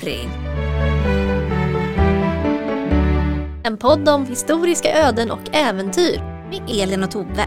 [0.00, 0.28] Capri.
[3.62, 6.20] En podd om historiska öden och äventyr
[6.50, 7.46] med Elin och Tove.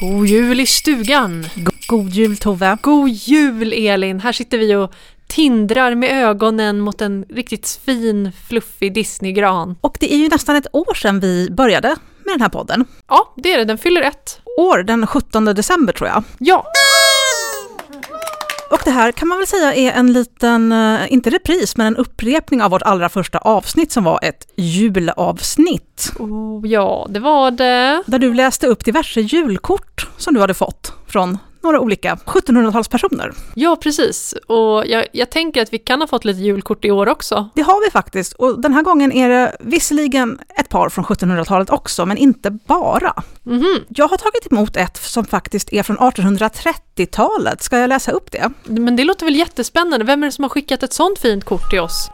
[0.00, 1.46] God jul i stugan!
[1.86, 2.78] God jul Tove!
[2.80, 4.20] God jul Elin!
[4.20, 4.92] Här sitter vi och
[5.26, 9.76] tindrar med ögonen mot en riktigt fin, fluffig Disneygran.
[9.80, 11.88] Och det är ju nästan ett år sedan vi började
[12.24, 12.84] med den här podden.
[13.08, 13.64] Ja, det är det.
[13.64, 14.40] Den fyller ett.
[14.58, 16.22] År, den 17 december tror jag.
[16.38, 16.66] Ja!
[18.70, 21.96] Och det här kan man väl säga är en liten, eh, inte repris, men en
[21.96, 26.12] upprepning av vårt allra första avsnitt som var ett julavsnitt.
[26.18, 28.02] Oh, ja, det var det.
[28.06, 33.34] Där du läste upp diverse julkort som du hade fått från några olika 1700-talspersoner.
[33.54, 34.34] Ja, precis.
[34.46, 37.48] Och jag, jag tänker att vi kan ha fått lite julkort i år också.
[37.54, 38.32] Det har vi faktiskt.
[38.32, 43.22] Och den här gången är det visserligen ett par från 1700-talet också, men inte bara.
[43.42, 43.80] Mhm.
[43.88, 47.62] Jag har tagit emot ett som faktiskt är från 1830-talet.
[47.62, 48.50] Ska jag läsa upp det?
[48.64, 50.04] Men det låter väl jättespännande.
[50.04, 52.10] Vem är det som har skickat ett sånt fint kort till oss?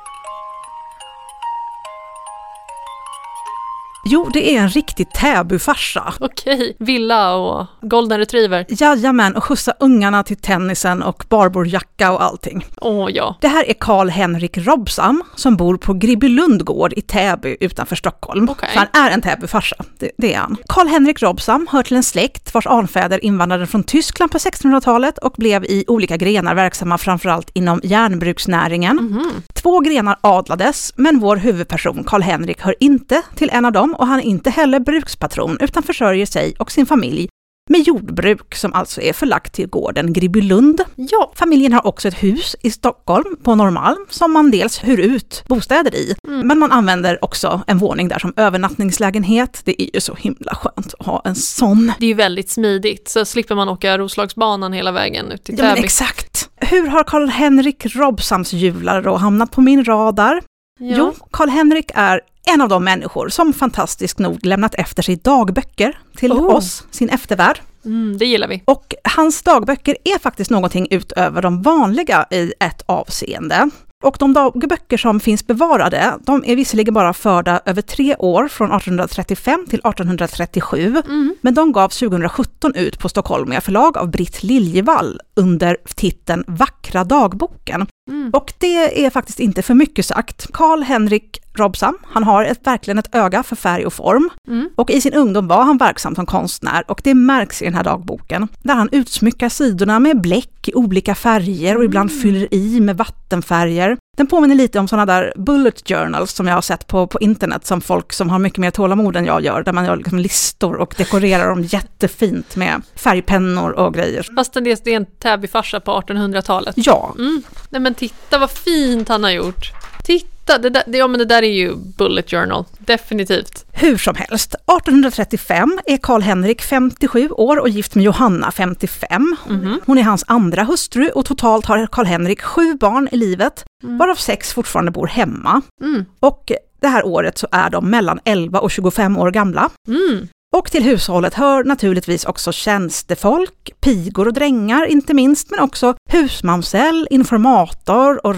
[4.04, 6.14] Jo, det är en riktig Täbyfarsa.
[6.20, 8.66] Okej, villa och golden retriever.
[8.68, 12.66] Jajamän, och skjutsa ungarna till tennisen och barborjacka och allting.
[12.80, 13.36] Åh ja.
[13.40, 18.48] Det här är Karl-Henrik Robsam som bor på Gribbylund gård i Täby utanför Stockholm.
[18.50, 18.68] Okej.
[18.72, 20.56] Så han är en Täbyfarsa, det, det är han.
[20.68, 25.64] Karl-Henrik Robsam hör till en släkt vars anfäder invandrade från Tyskland på 1600-talet och blev
[25.64, 28.96] i olika grenar verksamma framförallt inom järnbruksnäringen.
[28.96, 29.42] Mhm.
[29.62, 34.18] Två grenar adlades, men vår huvudperson Karl-Henrik hör inte till en av dem och han
[34.20, 37.28] är inte heller brukspatron utan försörjer sig och sin familj
[37.70, 40.80] med jordbruk som alltså är förlagt till gården Gribbylund.
[40.96, 41.32] Ja.
[41.34, 45.94] Familjen har också ett hus i Stockholm på Norrmalm som man dels hyr ut bostäder
[45.94, 49.60] i, men man använder också en våning där som övernattningslägenhet.
[49.64, 51.92] Det är ju så himla skönt att ha en sån.
[51.98, 55.74] Det är ju väldigt smidigt, så slipper man åka Roslagsbanan hela vägen ut till Ja
[55.74, 55.84] Täby.
[55.84, 56.31] exakt.
[56.70, 60.42] Hur har Karl-Henrik Robsams jular då hamnat på min radar?
[60.80, 60.94] Ja.
[60.98, 62.20] Jo, Karl-Henrik är
[62.54, 66.54] en av de människor som fantastiskt nog lämnat efter sig dagböcker till Oh.
[66.54, 67.60] oss, sin eftervärld.
[67.84, 68.62] Mm, det gillar vi.
[68.64, 73.70] Och hans dagböcker är faktiskt någonting utöver de vanliga i ett avseende.
[74.02, 78.72] Och de dagböcker som finns bevarade, de är visserligen bara förda över tre år, från
[78.72, 81.34] 1835 till 1837, Mm.
[81.40, 87.86] men de gavs 2017 ut på Stockholmiga förlag av Britt Liljevall under titeln Vackra dagboken.
[88.10, 88.30] Mm.
[88.32, 90.52] Och det är faktiskt inte för mycket sagt.
[90.52, 94.30] Karl-Henrik Robsam, han har ett, verkligen ett öga för färg och form.
[94.48, 94.68] Mm.
[94.76, 97.84] Och i sin ungdom var han verksam som konstnär och det märks i den här
[97.84, 98.48] dagboken.
[98.62, 103.96] Där han utsmyckar sidorna med bläck i olika färger och ibland fyller i med vattenfärger.
[104.16, 107.66] Den påminner lite om sådana där bullet journals som jag har sett på, på internet
[107.66, 110.76] som folk som har mycket mer tålamod än jag gör, där man gör liksom listor
[110.76, 114.26] och dekorerar dem jättefint med färgpennor och grejer.
[114.36, 116.74] Fast det är en Täbyfarsa på 1800-talet.
[116.78, 117.42] Ja, Mm.
[117.68, 119.72] Nej men titta vad fint han har gjort.
[120.02, 122.64] Titta, det där, det, ja men det där är ju Bullet Journal.
[122.78, 123.64] Definitivt.
[123.72, 129.36] Hur som helst, 1835 är Karl-Henrik 57 år och gift med Johanna 55.
[129.48, 129.80] Mhm.
[129.86, 133.98] Hon är hans andra hustru och totalt har Karl-Henrik sju barn i livet, Mm.
[133.98, 135.62] varav sex fortfarande bor hemma.
[135.82, 136.04] Mm.
[136.20, 139.70] Och det här året så är de mellan 11 och 25 år gamla.
[139.88, 140.28] Mm.
[140.56, 147.08] Och till hushållet hör naturligtvis också tjänstefolk, pigor och drängar inte minst, men också husmamsell,
[147.10, 148.34] informator och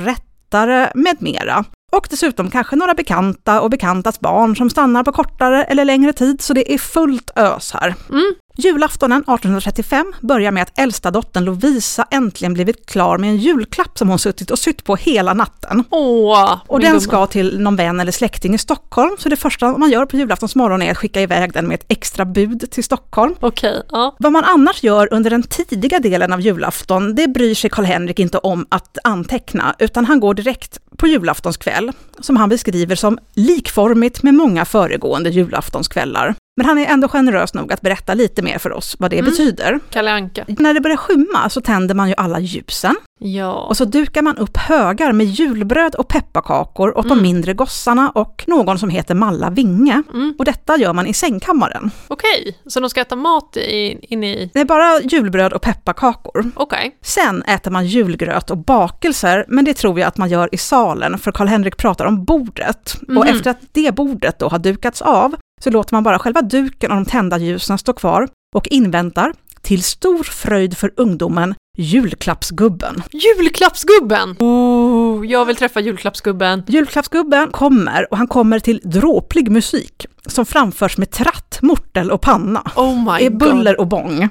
[0.54, 1.64] rättare med mera.
[1.92, 6.40] Och dessutom kanske några bekanta och bekantas barn som stannar på kortare eller längre tid,
[6.40, 7.94] så det är fullt ös här.
[8.10, 8.34] Mm.
[8.56, 14.08] Julaftonen 1835 börjar med att äldsta dottern Lovisa äntligen blivit klar med en julklapp som
[14.08, 15.84] hon suttit och sytt på hela natten.
[15.90, 17.00] Åh, Och den gumma.
[17.00, 20.54] ska till någon vän eller släkting i Stockholm, så det första man gör på julaftons
[20.54, 23.34] morgon är att skicka iväg den med ett extra bud till Stockholm.
[23.40, 24.16] Okej, ja.
[24.18, 28.38] Vad man annars gör under den tidiga delen av julafton, det bryr sig Karl-Henrik inte
[28.38, 34.34] om att anteckna, utan han går direkt på julaftonskväll, som han beskriver som likformigt med
[34.34, 36.34] många föregående julaftonskvällar.
[36.56, 39.30] Men han är ändå generös nog att berätta lite mer för oss vad det Mm.
[39.30, 39.80] betyder.
[39.90, 40.44] Kalle Anka.
[40.48, 43.52] När det börjar skymma så tänder man ju alla ljusen Ja.
[43.52, 47.16] och så dukar man upp högar med julbröd och pepparkakor åt Mm.
[47.18, 50.02] de mindre gossarna och någon som heter Malla Vinge.
[50.14, 50.34] Mm.
[50.38, 51.90] Och detta gör man i sängkammaren.
[52.08, 54.50] Okej, så de ska äta mat i, in i...
[54.54, 56.50] Det är bara julbröd och pepparkakor.
[56.56, 56.96] Okej.
[57.02, 61.18] Sen äter man julgröt och bakelser, men det tror jag att man gör i salen,
[61.18, 62.94] för Karl-Henrik pratar om bordet.
[63.08, 63.22] Och Mhm.
[63.36, 65.34] efter att det bordet då har dukats av,
[65.64, 69.32] så låter man bara själva duken och de tända ljusen stå kvar och inväntar,
[69.62, 73.02] till stor fröjd för ungdomen, julklappsgubben.
[73.10, 74.36] Julklappsgubben!
[74.38, 76.62] Oh, jag vill träffa julklappsgubben.
[76.66, 82.62] Julklappsgubben kommer och han kommer till dråplig musik som framförs med tratt, mortel och panna.
[82.76, 84.28] Oh my är buller och bång.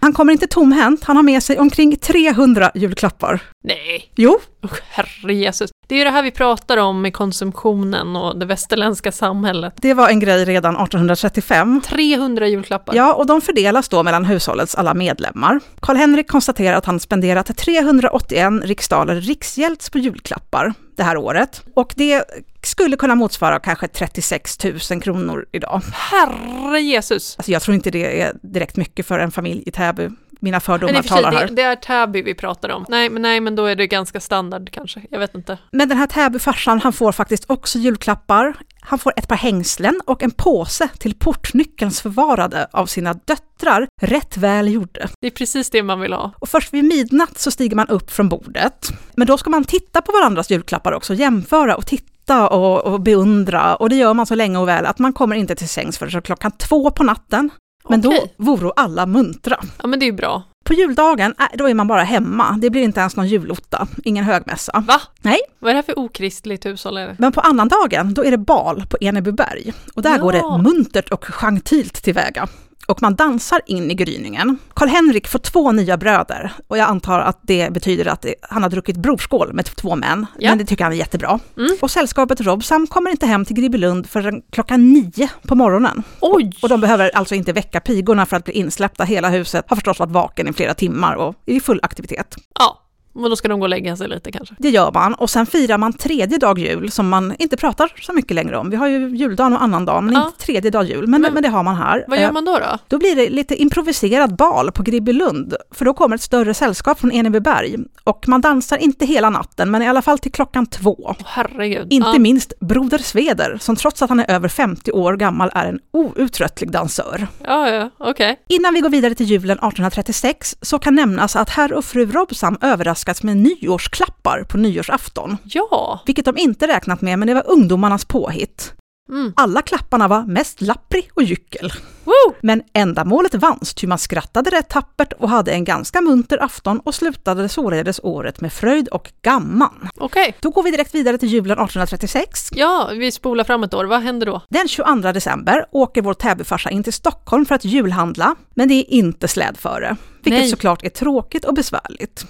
[0.00, 3.40] Han kommer inte tomhänt, han har med sig omkring 300 julklappar.
[3.64, 4.12] Nej.
[4.16, 4.38] Jo.
[4.62, 5.70] Oh, herre Jesus.
[5.88, 9.74] Det är ju det här vi pratar om med konsumtionen och det västerländska samhället.
[9.76, 11.80] Det var en grej redan 1835.
[11.86, 12.94] 300 julklappar.
[12.94, 15.60] Ja, och de fördelas då mellan hushållets alla medlemmar.
[15.80, 21.62] Karl-Henrik konstaterar att han spenderat 381 riksdaler riksgälds på julklappar det här året.
[21.74, 22.24] Och det
[22.62, 25.82] skulle kunna motsvara kanske 36 000 kronor idag.
[25.92, 27.36] Herre Jesus!
[27.38, 30.08] Alltså jag tror inte det är direkt mycket för en familj i Täby.
[30.40, 31.46] Mina fördomar men i talar sig, här.
[31.46, 32.84] Det, det är Täby vi pratar om.
[32.88, 35.02] Nej men, nej, men då är det ganska standard kanske.
[35.10, 35.58] Jag vet inte.
[35.70, 38.56] Men den här Täbyfarsan, han får faktiskt också julklappar.
[38.80, 44.36] Han får ett par hängslen och en påse till portnyckelns förvarade av sina döttrar, rätt
[44.36, 45.08] väl gjorde.
[45.20, 46.32] Det är precis det man vill ha.
[46.38, 48.88] Och först vid midnatt så stiger man upp från bordet.
[49.14, 53.76] Men då ska man titta på varandras julklappar också, jämföra och titta och, och beundra.
[53.76, 56.22] Och det gör man så länge och väl att man kommer inte till sängs förrän
[56.22, 57.50] klockan två på natten.
[57.88, 58.34] Men Okej.
[58.38, 59.56] då vore alla muntra.
[59.82, 60.42] Ja men det är ju bra.
[60.64, 62.58] På juldagen, äh, då är man bara hemma.
[62.60, 64.84] Det blir inte ens någon julotta, ingen högmässa.
[64.88, 65.00] Va?
[65.22, 66.96] Nej, Vad är det här för okristligt hushåll?
[66.96, 67.16] Är det?
[67.18, 69.72] men på annandagen, då är det bal på Enebyberg.
[69.94, 70.22] Och där Ja.
[70.22, 72.48] går det muntert och gentilt tillväga.
[72.86, 74.58] Och man dansar in i gryningen.
[74.74, 78.96] Karl-Henrik får två nya bröder och jag antar att det betyder att han har druckit
[78.96, 80.26] brorskål med två män.
[80.38, 80.50] Ja.
[80.50, 81.40] Men det tycker han är jättebra.
[81.56, 81.76] Mm.
[81.80, 86.02] Och sällskapet Robsam kommer inte hem till Gribbelund förrän klockan nio på morgonen.
[86.20, 86.52] Oj!
[86.62, 89.04] Och de behöver alltså inte väcka pigorna för att bli insläppta.
[89.04, 92.36] Hela huset har förstås varit vaken i flera timmar och är i full aktivitet.
[92.58, 92.85] Ja,
[93.20, 94.54] men då ska de gå och lägga sig lite kanske.
[94.58, 98.12] Det gör man och sen firar man tredje dag jul som man inte pratar så
[98.12, 98.70] mycket längre om.
[98.70, 100.26] Vi har ju juldagen och annandagen men Ja.
[100.26, 101.06] inte tredje dag jul.
[101.06, 102.04] Men, Men- men det har man här.
[102.08, 102.78] Vad gör Eh, man då då?
[102.88, 107.12] Då blir det lite improviserad bal på Gribbelund, för då kommer ett större sällskap från
[107.12, 107.76] Enebyberg.
[108.04, 110.96] Och man dansar inte hela natten, men i alla fall till klockan två.
[110.98, 111.92] Åh, herregud.
[111.92, 112.18] Inte ja.
[112.18, 116.70] minst Broder Sveder, som trots att han är över 50 år gammal är en outtröttlig
[116.70, 117.26] dansör.
[117.44, 118.40] Ja, ja, okej.
[118.48, 122.58] Innan vi går vidare till julen 1836 så kan nämnas att herr och fru Robsam
[123.06, 125.36] överraskats med nyårsklappar på nyårsafton.
[125.44, 126.00] Ja.
[126.06, 128.74] Vilket de inte räknat med, men det var ungdomarnas påhitt.
[129.08, 129.32] Mm.
[129.36, 131.72] Alla klapparna var mest lappri och gyckel.
[132.06, 132.34] Woo!
[132.40, 136.94] Men ändamålet vanns, ty man skrattade rätt tappert och hade en ganska munter afton och
[136.94, 139.88] slutade således året med fröjd och gamman.
[139.96, 140.34] Okej.
[140.40, 142.50] Då går vi direkt vidare till julen 1836.
[142.52, 143.84] Ja, vi spolar fram ett år.
[143.84, 144.42] Vad händer då?
[144.48, 148.90] Den 22 december åker vår Täbyfarsa in till Stockholm för att julhandla, men det är
[148.90, 149.96] inte slädföre.
[150.26, 150.50] Vilket Nej.
[150.50, 152.26] såklart är tråkigt och besvärligt.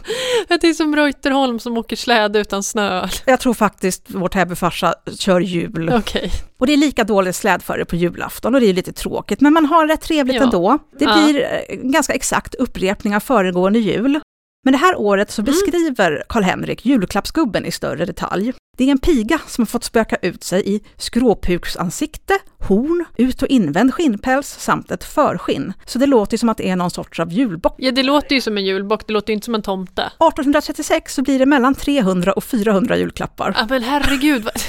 [0.49, 3.09] Det är som Reuterholm som åker släde utan snö.
[3.25, 5.91] Jag tror faktiskt vår Täbyfarsa kör jul.
[5.95, 6.33] Okej.
[6.59, 9.65] Och det är lika dåligt slädföre på julafton och det är lite tråkigt, men man
[9.67, 10.43] har rätt trevligt Ja.
[10.43, 10.79] ändå.
[10.99, 11.15] Det Ja.
[11.25, 14.21] blir eh, ganska exakt upprepning av föregående jul.
[14.65, 15.53] Men det här året så Mm.
[15.53, 18.53] beskriver Karl-Henrik julklappsgubben i större detalj.
[18.79, 23.49] Det är en piga som har fått spöka ut sig i skråpuksansikte, horn, ut och
[23.49, 25.73] invänd skinnpäls samt ett förskinn.
[25.87, 27.75] Så det låter ju som att det är någon sorts av julbock.
[27.79, 29.07] Ja, det låter ju som en julbock.
[29.07, 30.03] Det låter ju inte som en tomte.
[30.03, 33.55] 1836 så blir det mellan 300 och 400 julklappar.
[33.59, 34.43] Ja, men herregud.
[34.45, 34.53] vad-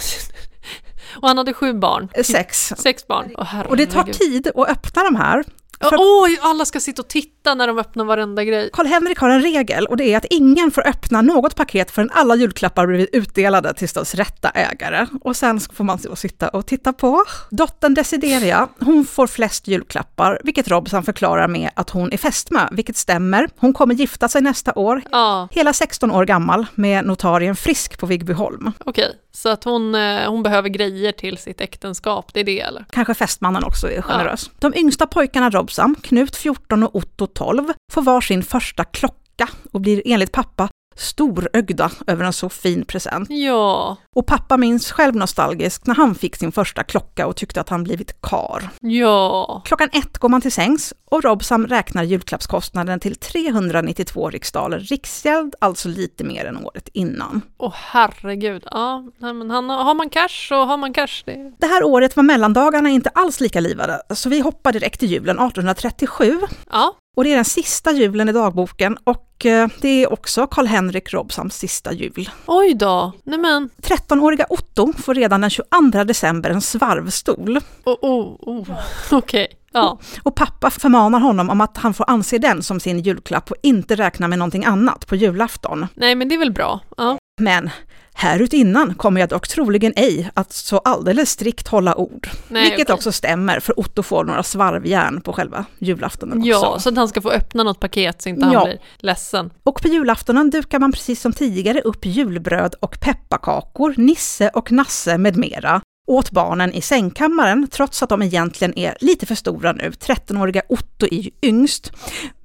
[1.16, 2.10] Och han hade sju barn.
[2.14, 2.74] Eh, Sex.
[2.78, 3.32] Sex barn.
[3.38, 3.70] Åh, herregud.
[3.72, 5.44] Och det tar tid att öppna de här.
[5.90, 8.70] För- Oj, alla ska sitta och titta när de öppnar varenda grej.
[8.74, 12.36] Karl-Henrik har en regel och det är att ingen får öppna något paket förrän alla
[12.36, 15.08] julklappar blivit utdelade till dess rätta ägare.
[15.22, 17.24] Och sen får man sitta och titta på.
[17.50, 22.98] Dottern Desideria, hon får flest julklappar, vilket Robson förklarar med att hon är fästmö, vilket
[22.98, 23.50] stämmer.
[23.58, 25.02] Hon kommer gifta sig nästa år.
[25.12, 28.72] Ja, Hela 16 år gammal med notarien Frisk på Vigbyholm.
[28.86, 29.16] okej.
[29.32, 32.86] Så att hon, eh, hon behöver grejer till sitt äktenskap, det är det eller?
[32.90, 34.50] Kanske fästmannen också är generös.
[34.60, 39.82] De yngsta pojkarna Robsam, Knut 14 och Otto 12, får var sin första klocka och
[39.82, 43.30] blir enligt pappa storögda över en så fin present.
[43.30, 47.70] Ja, Och pappa minns själv nostalgisk när han fick sin första klocka och tyckte att
[47.70, 48.70] han blivit kar.
[48.82, 49.62] ja.
[49.66, 55.90] Klockan ett går man till sängs och Robsam räknar julklappskostnaden till 392 riksdaler riksgäld, alltså
[55.90, 57.42] lite mer än året innan.
[57.58, 58.64] Åh herregud.
[58.72, 61.24] Ja, men han, har man cash så har man cash.
[61.26, 61.54] Det.
[61.60, 65.40] Det här året var mellandagarna inte alls lika livade, så vi hoppar direkt till julen
[65.40, 66.40] 1837
[66.72, 71.14] Ja, Och det är den sista julen i dagboken och eh, det är också Karl-Henrik
[71.14, 72.30] Robsams sista jul.
[72.46, 73.12] oj då.
[73.24, 78.68] Nej men, 13-åriga Otto får redan den 22 december en svarvstol oh, oh, oh.
[79.12, 79.48] okej.
[79.72, 83.58] Ja, och pappa förmanar honom om att han får anse den som sin julklapp och
[83.64, 85.88] inte räkna med någonting annat på julafton.
[85.94, 86.80] nej men det är väl bra.
[86.98, 87.70] Ja, Men
[88.14, 92.30] Härutinnan kommer jag dock troligen ej att så alldeles strikt hålla ord.
[92.48, 92.94] Nej, vilket okej.
[92.94, 96.50] också stämmer, för Otto får några svarvjärn på själva julaftonen också.
[96.50, 98.64] Ja, så att han ska få öppna något paket så inte han Ja.
[98.66, 99.50] blir ledsen.
[99.64, 105.18] Och på julaftonen dukar man precis som tidigare upp julbröd och pepparkakor, Nisse och Nasse
[105.18, 109.90] med mera åt barnen i sängkammaren, trots att de egentligen är lite för stora nu.
[109.90, 111.92] 13-åriga Otto är ju yngst.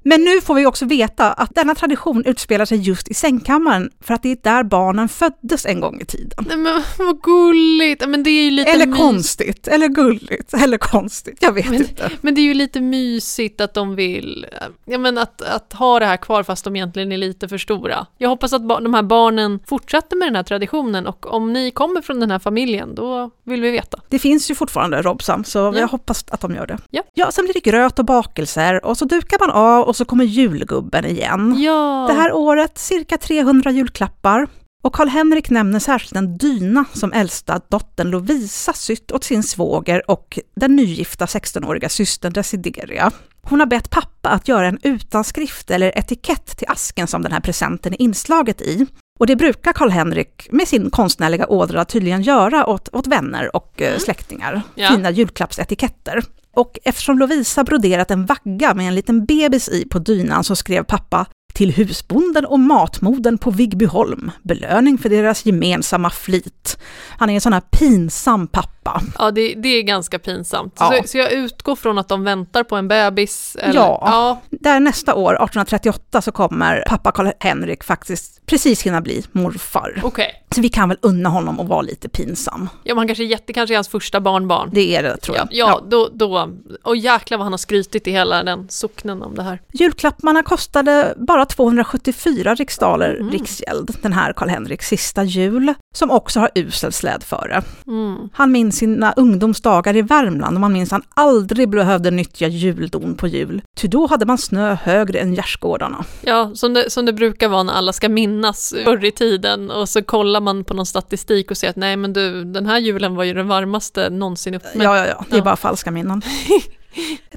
[0.03, 4.15] Men nu får vi också veta att denna tradition utspelar sig just i sängkammaren, för
[4.15, 6.45] att det är där barnen föddes en gång i tiden.
[6.49, 8.09] Nej men vad gulligt!
[8.09, 12.11] Men det är ju lite Eller konstigt, eller gulligt, eller konstigt, jag vet Men- inte.
[12.21, 14.47] Men det är ju lite mysigt att de vill,
[14.85, 18.07] ja men att, att ha det här kvar fast de egentligen är lite för stora.
[18.19, 22.01] Jag hoppas att de här barnen fortsätter med den här traditionen och om ni kommer
[22.01, 23.99] från den här familjen, då vill vi veta.
[24.09, 25.79] Det finns ju fortfarande Robsam, så Ja.
[25.79, 26.79] jag hoppas att de gör det.
[26.91, 27.03] Ja.
[27.15, 30.25] ja, sen blir det gröt och bakelser och så dukar man av och så kommer
[30.25, 31.57] julgubben igen.
[31.63, 32.07] Ja!
[32.09, 34.49] Det här året cirka 300 julklappar.
[34.83, 40.39] Och Karl-Henrik nämner särskilt en dyna som äldsta dottern Lovisa sytt åt sin svåger och
[40.57, 43.11] den nygifta 16-åriga systern Desideria.
[43.43, 47.41] Hon har bett pappa att göra en utanskrift eller etikett till asken som den här
[47.41, 48.87] presenten är inslaget i.
[49.19, 53.99] Och det brukar Karl-Henrik med sin konstnärliga ådra tydligen göra åt, åt vänner och eh,
[53.99, 54.63] släktingar.
[54.75, 54.89] Ja.
[54.89, 56.23] Fina julklappsetiketter.
[56.55, 60.85] Och eftersom Lovisa broderat en vagga med en liten bebis i på dynan så skrev
[60.85, 66.79] pappa till husbonden och matmoden på Vigbyholm, belöning för deras gemensamma flit.
[67.19, 69.03] Han är en sån här pinsam pappa.
[69.19, 70.77] Ja, det, det är ganska pinsamt.
[70.79, 70.95] Ja.
[71.03, 73.57] Så, så jag utgår från att de väntar på en bebis?
[73.61, 73.75] Eller?
[73.75, 74.03] Ja.
[74.07, 74.41] ja.
[74.51, 80.01] Där nästa år, 1838, så kommer pappa Karl-Henrik faktiskt precis hinna bli morfar.
[80.03, 80.45] Okej.
[80.55, 82.69] Så vi kan väl unna honom att vara lite pinsam.
[82.85, 84.71] Ja, man kanske är jätte, kanske är hans första barnbarn.
[84.73, 85.69] Det är det tror Ja, jag.
[85.71, 86.51] ja, Då, då,
[86.83, 89.61] och jäklar vad han har skrytit i hela den socknen om det här.
[89.73, 93.31] Julklapparna kostade bara 274 riksdaler Mm.
[93.33, 97.63] riksgäld, den här Karl-Henriks sista jul, som också har usel slädföre.
[97.87, 98.17] Mm.
[98.33, 103.27] Han minns sina ungdomsdagar i Värmland och man minns han aldrig behövde nyttja juldon på
[103.29, 103.63] jul.
[103.77, 106.05] Ty då hade man snö högre än gärdsgårdarna.
[106.23, 109.89] Ja, som det, som det brukar vara när alla ska minnas förr i tiden och
[109.89, 113.15] så kollar man på någon statistik och säger att nej men du, den här julen
[113.17, 114.75] var ju den varmaste någonsin uppmätt.
[114.85, 115.45] Ja, ja, ja, det är Ja.
[115.45, 116.23] bara falska minnen.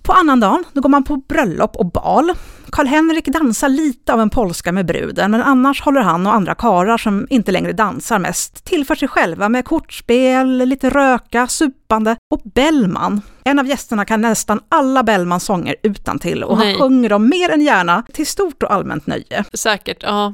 [0.04, 2.32] på annandagen, då går man på bröllop och bal.
[2.72, 6.98] Karl-Henrik dansar lite av en polska med bruden, men annars håller han och andra karar
[6.98, 12.42] som inte längre dansar mest till för sig själva med kortspel, lite röka, supande och
[12.44, 13.22] Bellman.
[13.44, 16.68] En av gästerna kan nästan alla Bellmans sånger utan till och Nej.
[16.68, 19.44] han sjunger dem mer än gärna till stort och allmänt nöje.
[19.54, 20.34] Säkert, ja.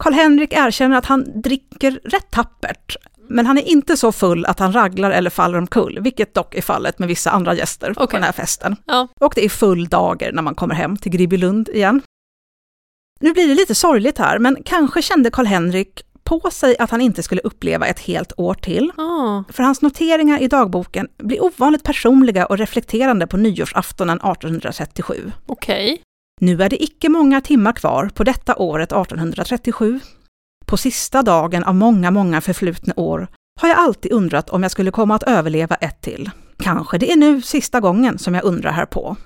[0.00, 2.96] Karl-Henrik erkänner att han dricker rätt tappert,
[3.32, 6.62] men han är inte så full att han raglar eller faller omkull, vilket dock är
[6.62, 8.16] fallet med vissa andra gäster på Okej.
[8.16, 8.76] den här festen.
[8.86, 9.08] Ja.
[9.20, 12.02] Och det är full dager när man kommer hem till Gribbylund igen.
[13.20, 17.22] Nu blir det lite sorgligt här, men kanske kände Karl-Henrik på sig att han inte
[17.22, 18.92] skulle uppleva ett helt år till.
[18.96, 25.32] Ah, För hans noteringar i dagboken blir ovanligt personliga och reflekterande på nyårsaftonen 1837.
[25.46, 26.02] Okej.
[26.40, 30.00] Nu är det icke många timmar kvar på detta året 1837.
[30.72, 33.28] På sista dagen av många, många förflutna år
[33.60, 36.30] har jag alltid undrat om jag skulle komma att överleva ett till.
[36.58, 39.16] Kanske det är nu sista gången som jag undrar härpå.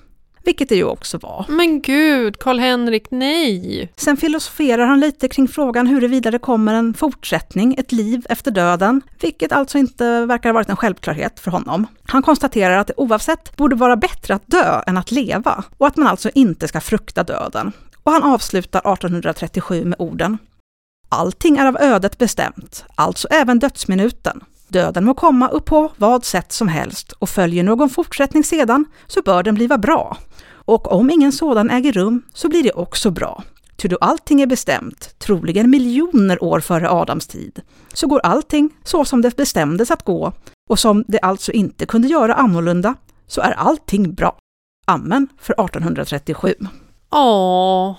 [0.43, 1.45] Vilket det ju också var.
[1.49, 3.91] Men gud, Karl-Henrik, nej!
[3.95, 9.01] Sen filosoferar han lite kring frågan huruvida det kommer en fortsättning, ett liv efter döden,
[9.21, 11.87] vilket alltså inte verkar ha varit en självklarhet för honom.
[12.03, 15.97] Han konstaterar att det oavsett borde vara bättre att dö än att leva och att
[15.97, 17.71] man alltså inte ska frukta döden.
[18.03, 20.37] Och han avslutar 1837 med orden
[21.09, 24.43] Allting är av ödet bestämt, alltså även dödsminuten.
[24.67, 29.21] Döden må komma upp på vad sätt som helst och följer någon fortsättning sedan så
[29.21, 30.17] bör den bliva bra.
[30.49, 33.43] Och om ingen sådan äger rum så blir det också bra.
[33.75, 37.61] Ty då allting är bestämt, troligen miljoner år före Adams tid,
[37.93, 40.33] så går allting så som det bestämdes att gå
[40.69, 42.95] och som det alltså inte kunde göra annorlunda,
[43.27, 44.37] så är allting bra.
[44.85, 46.55] Amen för 1837.
[47.11, 47.95] Åh,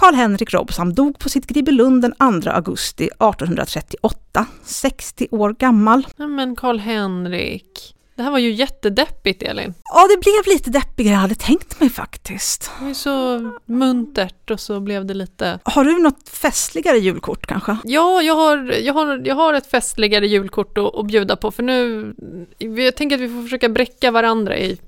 [0.00, 6.06] Karl-Henrik Robsam dog på sitt Gribbelund den 2 augusti 1838, 60 år gammal.
[6.16, 7.90] men Karl-Henrik.
[8.16, 9.74] Det här var ju jättedeppigt, Elin.
[9.94, 12.70] Ja, det blev lite deppigare än jag hade tänkt mig faktiskt.
[12.78, 15.58] Det var så muntert och så blev det lite...
[15.62, 17.76] Har du något festligare julkort kanske?
[17.84, 21.62] Ja, jag har, jag har, jag har ett festligare julkort att, att bjuda på för
[21.62, 22.14] nu...
[22.58, 24.78] Jag tänker att vi får försöka bräcka varandra i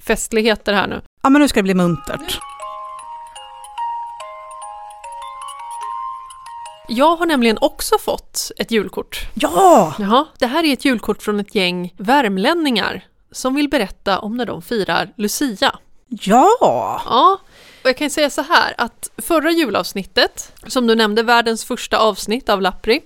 [0.00, 1.00] festligheter här nu.
[1.22, 2.38] Ja, men nu ska det bli muntert.
[6.88, 9.20] Jag har nämligen också fått ett julkort.
[9.34, 9.94] Ja!
[9.98, 14.46] Jaha, det här är ett julkort från ett gäng värmlänningar som vill berätta om när
[14.46, 15.78] de firar Lucia.
[16.08, 16.48] Ja!
[17.04, 17.38] Ja,
[17.82, 22.48] Och jag kan säga så här att förra julavsnittet, som du nämnde, världens första avsnitt
[22.48, 23.00] av Lappri,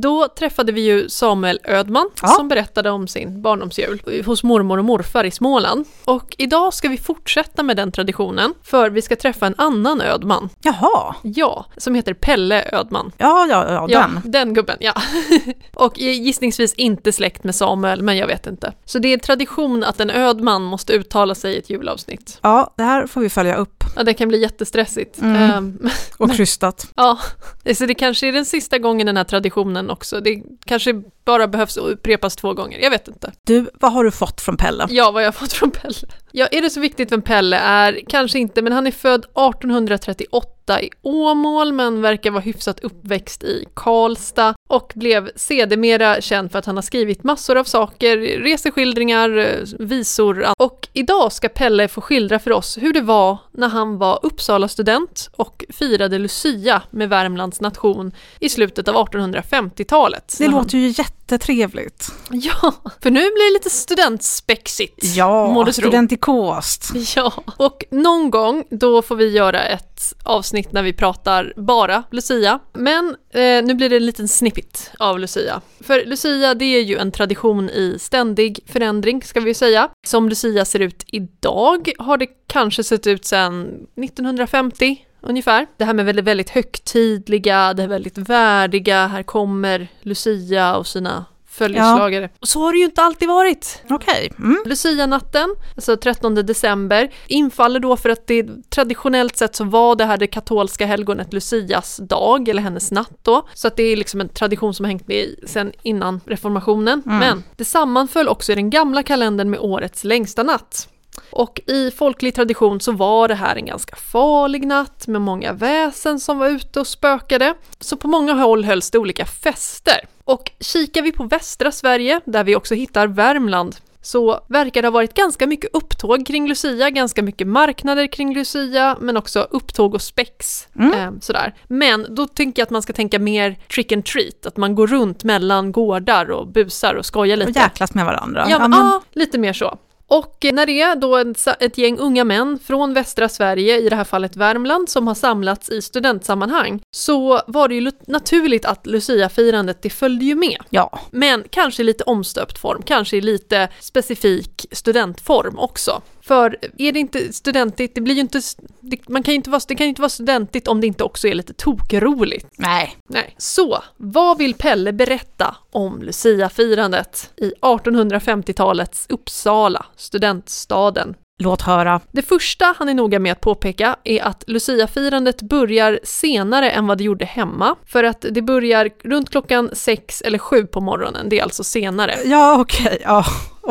[0.00, 2.28] då träffade vi ju Samuel Ödman Ja.
[2.28, 5.86] som berättade om sin barndomsjul hos mormor och morfar i Småland.
[6.04, 10.48] Och idag ska vi fortsätta med den traditionen, för vi ska träffa en annan Ödman.
[10.62, 13.12] Jaha, Ja, som heter Pelle Ödman.
[13.18, 14.20] ja, ja, ja, Ja, den.
[14.32, 14.92] den gubben, ja.
[15.74, 18.72] och gissningsvis inte släkt med Samuel, men jag vet inte.
[18.84, 22.38] Så det är tradition att en Ödman måste uttala sig i ett julavsnitt.
[22.42, 23.84] Ja, det här får vi följa upp.
[23.96, 25.20] Ja, det kan bli jättestressigt.
[25.20, 25.36] Mm.
[25.50, 25.88] Ehm,
[26.18, 26.86] Och krystat.
[26.96, 27.18] ja,
[27.74, 30.20] så det kanske är den sista gången den här traditionen också.
[30.20, 33.32] Det kanske bara behövs upprepas två gånger, jag vet inte.
[33.46, 34.86] Du, vad har du fått från Pelle?
[34.90, 35.94] Ja, vad jag har fått från Pelle.
[36.32, 38.00] Ja, är det så viktigt vem Pelle är?
[38.08, 43.64] Kanske inte, men han är född 1838 i Åmål, men verkar vara hyfsat uppväxt i
[43.74, 50.46] Karlstad och blev sedermera känd för att han har skrivit massor av saker, reseskildringar, visor
[50.58, 55.30] och idag ska Pelle få skildra för oss hur det var när han var Uppsala-student
[55.32, 60.36] och firade Lucia med Värmlands nation i slutet av 1850-talet.
[60.38, 60.88] Det låter ju
[61.30, 62.12] jättetrevligt.
[62.30, 65.16] Ja, för nu blir det lite studentspexigt.
[65.16, 66.92] Ja, studentikost.
[67.16, 72.58] Ja, och någon gång då får vi göra ett avsnitt när vi pratar bara Lucia.
[72.72, 75.60] Men eh, nu blir det en liten snippet av Lucia.
[75.80, 79.88] För Lucia det är ju en tradition i ständig förändring ska vi säga.
[80.06, 83.62] Som Lucia ser ut idag har det kanske sett ut sedan
[84.04, 85.66] 1950 ungefär.
[85.76, 91.24] Det här med väldigt, väldigt högtidliga, det är väldigt värdiga, här kommer Lucia och sina
[91.50, 92.30] följeslagare.
[92.40, 93.82] Och så har det ju inte alltid varit.
[93.90, 94.32] Okej.
[94.38, 94.56] Mm.
[94.66, 100.16] Lucia-natten, alltså 13 december, infaller då för att det traditionellt sett så var det här
[100.16, 103.48] det katolska helgonet Lucias dag, eller hennes natt då.
[103.54, 107.02] Så att det är liksom en tradition som har hängt med i sen innan reformationen.
[107.06, 107.18] Mm.
[107.18, 110.88] Men det sammanföll också i den gamla kalendern med årets längsta natt.
[111.30, 116.20] Och i folklig tradition så var det här en ganska farlig natt med många väsen
[116.20, 117.54] som var ute och spökade.
[117.80, 120.00] Så på många håll hölls det olika fester.
[120.24, 124.92] Och kikar vi på västra Sverige, där vi också hittar Värmland, så verkar det ha
[124.92, 130.02] varit ganska mycket upptåg kring Lucia, ganska mycket marknader kring Lucia, men också upptåg och
[130.02, 130.68] spex.
[130.78, 130.92] Mm.
[130.92, 131.54] Eh, sådär.
[131.68, 134.86] Men då tänker jag att man ska tänka mer trick and treat, att man går
[134.86, 137.60] runt mellan gårdar och busar och skojar Och lite.
[137.60, 138.46] jäklas med varandra.
[138.48, 139.78] Ja, men, ah, lite mer så.
[140.10, 141.16] Och när det är då
[141.60, 145.70] ett gäng unga män från västra Sverige, i det här fallet Värmland, som har samlats
[145.70, 150.58] i studentsammanhang, så var det ju naturligt att Lucia-firandet, det följde ju med.
[150.70, 151.00] ja.
[151.10, 156.02] Men kanske i lite omstöpt form, kanske i lite specifik studentform också.
[156.30, 158.40] För är det inte studentigt, det blir ju inte,
[158.80, 161.04] det, man kan ju inte vara, det kan ju inte vara studentigt om det inte
[161.04, 162.46] också är lite tokroligt.
[162.56, 162.96] Nej.
[163.08, 163.34] Nej.
[163.38, 171.14] Så, vad vill Pelle berätta om Lucia-firandet i 1850-talets Uppsala, studentstaden?
[171.42, 172.00] Låt höra.
[172.12, 176.98] Det första han är noga med att påpeka är att Lucia-firandet börjar senare än vad
[176.98, 177.76] det gjorde hemma.
[177.86, 182.16] För att det börjar runt klockan sex eller sju på morgonen, det är alltså senare.
[182.24, 183.02] Ja, okej.
[183.04, 183.24] Ja,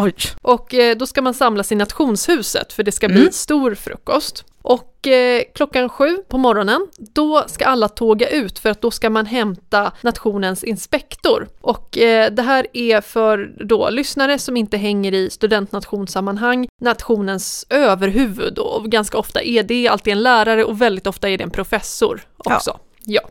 [0.04, 0.14] oj.
[0.42, 3.32] Och eh, då ska man samlas i nationshuset för det ska bli Mm.
[3.32, 4.46] stor frukost.
[4.62, 9.10] Och eh, klockan sju på morgonen, då ska alla tåga ut för att då ska
[9.10, 11.48] man hämta nationens inspektor.
[11.62, 18.58] Och eh, det här är för då lyssnare som inte hänger i studentnationssammanhang, nationens överhuvud
[18.60, 22.22] och ganska ofta är det alltid en lärare och väldigt ofta är det en professor
[22.38, 22.70] också.
[22.74, 22.80] Ja.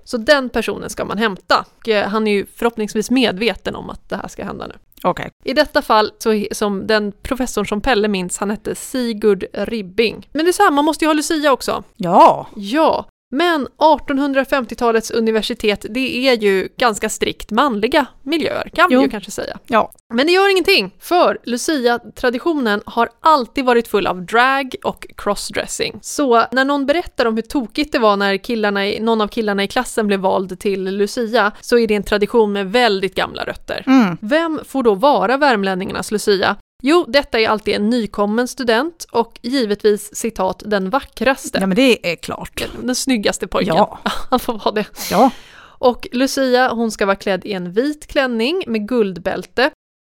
[0.05, 1.65] Så den personen ska man hämta.
[1.77, 4.75] Och, eh, han är ju förhoppningsvis medveten om att det här ska hända nu.
[5.03, 5.31] Okej.
[5.45, 10.29] I detta fall, så, som den professorn som Pelle minns, han hette Sigurd Ribbing.
[10.33, 11.85] Men det är så här, man måste ju ha Lucia också.
[11.97, 12.47] Ja.
[12.57, 19.03] Ja, men 1850-talets universitet, det är ju ganska strikt manliga miljöer, kan vi Jo.
[19.03, 19.59] ju kanske säga.
[19.67, 19.93] Ja.
[20.15, 25.99] Men det gör ingenting, för Lucia-traditionen har alltid varit full av drag och crossdressing.
[26.03, 29.63] Så när någon berättar om hur tokigt det var när killarna i, någon av killarna
[29.65, 33.85] i klassen blev vald till Lucia, så är det en tradition med väldigt gamla rötter.
[33.87, 34.17] Mm.
[34.21, 36.57] Vem får då vara värmlänningarnas Lucia?
[36.83, 42.13] Jo, detta är alltid en nykommen student och givetvis citat den vackraste, Ja, men det
[42.13, 42.63] är klart.
[42.83, 43.77] den snyggaste pojken.
[43.77, 43.99] Ja.
[44.31, 44.87] Han får vara det.
[45.11, 45.31] Ja.
[45.61, 49.71] Och Lucia, hon ska vara klädd i en vit klänning med guldbälte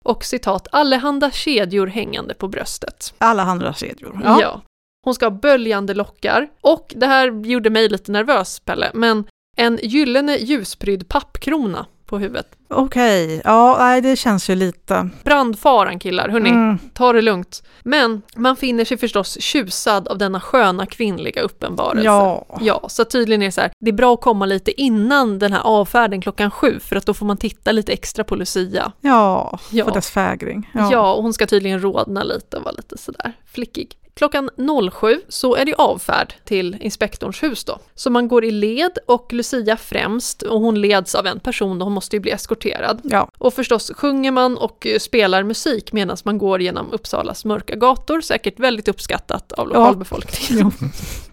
[0.05, 3.15] och citat allehanda kedjor hängande på bröstet.
[3.19, 4.21] Alla andra kedjor.
[4.25, 4.39] Ja.
[4.43, 4.61] Ja.
[5.05, 9.25] Hon ska ha böljande lockar och det här gjorde mig lite nervös, Pelle, men
[9.57, 12.47] en gyllene ljusprydd pappkrona på huvudet.
[12.71, 13.43] Okej.
[13.45, 15.09] Ja, nej, det känns ju lite...
[15.25, 16.51] Brandfaran killar, hörni.
[16.51, 16.79] Mm.
[16.95, 17.63] Ta det lugnt.
[17.83, 22.05] Men man finner sig förstås tjusad av denna sköna kvinnliga uppenbarelse.
[22.05, 22.47] Ja.
[22.61, 25.53] Ja, så tydligen är det så här, det är bra att komma lite innan den
[25.53, 28.93] här avfärden klockan sju, för att då får man titta lite extra på Lucia.
[29.01, 29.85] Ja, Ja.
[29.85, 30.71] för dess fägring.
[30.75, 33.98] Ja, och hon ska tydligen rodna lite och vara lite sådär flickig.
[34.19, 34.51] Klockan
[34.93, 37.79] 07 så är det avfärd till inspektorns hus då.
[37.95, 41.87] Så man går i led och Lucia främst och hon leds av en person och
[41.87, 43.01] hon måste ju bli eskorterad.
[43.05, 43.29] Ja.
[43.39, 48.21] Och förstås sjunger man och eh, spelar musik medan man går genom Uppsalas mörka gator,
[48.21, 49.79] säkert väldigt uppskattat av Ja.
[49.79, 50.73] lokalbefolkningen.
[50.81, 50.89] Jo.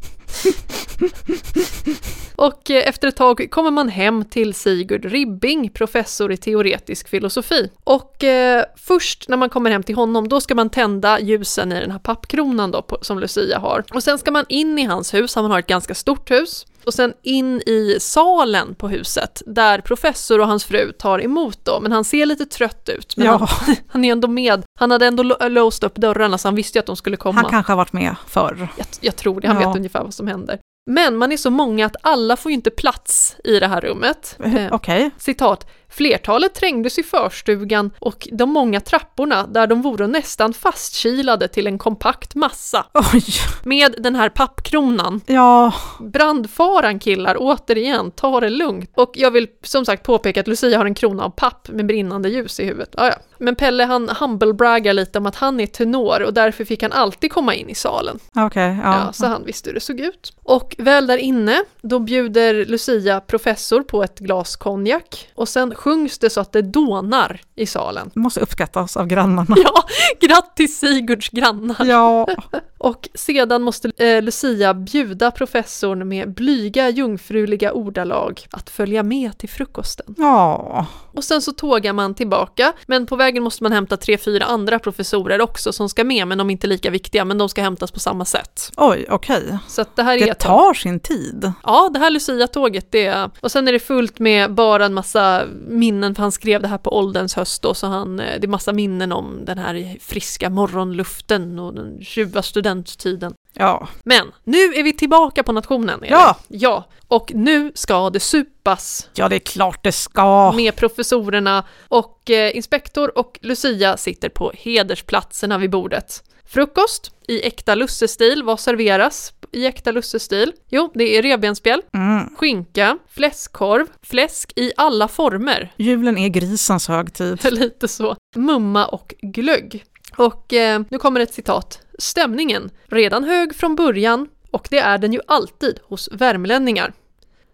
[2.35, 7.69] Och eh, efter ett tag kommer man hem till Sigurd Ribbing, professor i teoretisk filosofi.
[7.83, 11.79] Och eh, först när man kommer hem till honom, då ska man tända ljusen i
[11.79, 13.83] den här pappkronan då, på, som Lucia har.
[13.93, 16.65] Och sen ska man in i hans hus, han har ett ganska stort hus.
[16.85, 21.79] Och sen in i salen på huset, där professor och hans fru tar emot då.
[21.81, 23.17] Men han ser lite trött ut.
[23.17, 23.37] Men Ja.
[23.49, 24.63] han, han är ändå med.
[24.79, 27.41] Han hade ändå låst upp dörrarna så han visste ju att de skulle komma.
[27.41, 28.67] Han kanske har varit med förr.
[28.77, 29.67] Jag, jag tror det, han Ja.
[29.69, 30.59] vet ungefär vad som händer.
[30.91, 34.37] Men man är så många att alla får ju inte plats i det här rummet.
[34.43, 35.11] Eh, Okej.
[35.17, 41.67] citat, flertalet trängdes i förstugan och de många trapporna där de vore nästan fastkilade till
[41.67, 42.85] en kompakt massa.
[43.13, 43.23] Oj.
[43.63, 45.21] Med den här pappkronan.
[45.25, 48.91] Ja, Brandfaran killar, återigen, ta det lugnt.
[48.95, 52.29] Och jag vill som sagt påpeka att Lucia har en krona av papp med brinnande
[52.29, 52.95] ljus i huvudet.
[52.97, 53.15] Ah, ja.
[53.37, 57.31] Men Pelle han humblebraggar lite om att han är tenor och därför fick han alltid
[57.31, 58.19] komma in i salen.
[58.35, 58.79] okej.
[58.83, 59.13] Ja, ja.
[59.13, 60.33] så han visste hur det såg ut.
[60.43, 66.19] Och väl där inne, då bjuder Lucia professor på ett glas konjak och sen sjungs
[66.19, 68.11] det så att det dånar i salen.
[68.15, 69.55] Måste uppskattas av grannarna.
[69.63, 69.83] Ja,
[70.19, 71.85] grattis Sigurds grannar!
[71.85, 72.27] Ja,
[72.85, 79.49] Och sedan måste eh, Lucia bjuda professorn med blyga jungfruliga ordalag att följa med till
[79.49, 80.15] frukosten.
[80.17, 80.85] ja.
[81.15, 84.79] Och sen så tågar man tillbaka, men på vägen måste man hämta tre, fyra andra
[84.79, 87.91] professorer också som ska med, men de är inte lika viktiga, men de ska hämtas
[87.91, 88.71] på samma sätt.
[88.77, 89.57] Oj, okej.
[89.67, 91.51] Så att det här är Det tar sin tid.
[91.63, 93.29] Ja, det här Lucia-tåget, det är...
[93.41, 96.77] Och sen är det fullt med bara en massa minnen, för han skrev det här
[96.77, 100.49] på ålderns höst då, så han, eh, det är massa minnen om den här friska
[100.49, 102.41] morgonluften och den tjuva
[102.83, 103.33] studenttiden.
[103.53, 103.87] Ja.
[104.03, 106.03] Men nu är vi tillbaka på nationen.
[106.09, 106.37] Ja.
[106.47, 110.51] Ja, och nu ska det supas Ja, det är klart det ska.
[110.51, 116.23] med professorerna och eh, inspektor och Lucia sitter på hedersplatserna vid bordet.
[116.47, 120.51] Frukost i äkta lussestil, vad serveras i äkta lussestil?
[120.69, 122.35] Jo, det är revbensspjäll, Mm.
[122.37, 127.39] skinka, fläskkorv, fläsk i alla former, Julen är grisens högtid.
[127.53, 129.83] lite så, mumma och glögg.
[130.17, 131.79] Och eh, nu kommer ett citat.
[131.99, 136.93] Stämningen, redan hög från början och det är den ju alltid hos värmlänningar.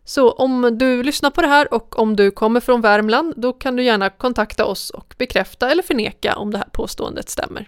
[0.06, 3.76] Så om du lyssnar på det här och om du kommer från Värmland, då kan
[3.76, 7.66] du gärna kontakta oss och bekräfta eller förneka om det här påståendet stämmer.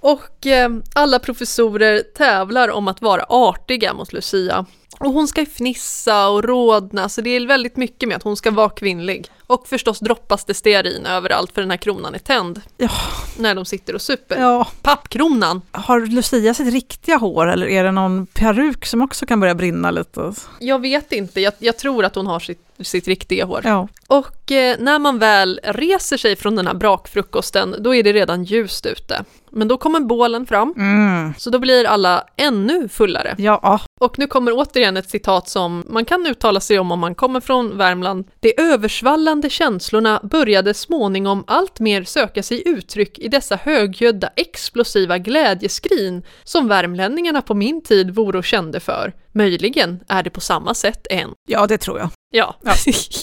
[0.00, 4.66] Och eh, alla professorer tävlar om att vara artiga mot Lucia.
[5.00, 8.50] Och hon ska fnissa och rodna, så det är väldigt mycket med att hon ska
[8.50, 9.26] vara kvinnlig.
[9.52, 12.60] Och förstås droppas det stearin överallt för den här kronan är tänd.
[12.76, 12.90] Ja.
[13.38, 14.40] När de sitter och super.
[14.40, 14.66] Ja.
[14.82, 15.62] Pappkronan!
[15.70, 19.90] Har Lucia sitt riktiga hår eller är det någon peruk som också kan börja brinna
[19.90, 20.32] lite?
[20.58, 23.60] Jag vet inte, jag, jag tror att hon har sitt, sitt riktiga hår.
[23.64, 23.88] Ja.
[24.06, 28.44] Och eh, när man väl reser sig från den här brakfrukosten, då är det redan
[28.44, 29.24] ljust ute.
[29.54, 31.34] Men då kommer bålen fram, Mm.
[31.38, 33.34] så då blir alla ännu fullare.
[33.38, 33.80] Ja.
[34.00, 37.40] Och nu kommer återigen ett citat som man kan uttala sig om om man kommer
[37.40, 38.24] från Värmland.
[38.40, 46.22] De översvallande känslorna började småningom allt mer söka sig uttryck i dessa högljudda explosiva glädjeskrin
[46.44, 49.12] som värmlänningarna på min tid vore och kände för.
[49.32, 51.30] Möjligen är det på samma sätt än.
[51.48, 52.08] ja, det tror jag.
[52.34, 52.56] Ja.
[52.62, 52.74] Ja.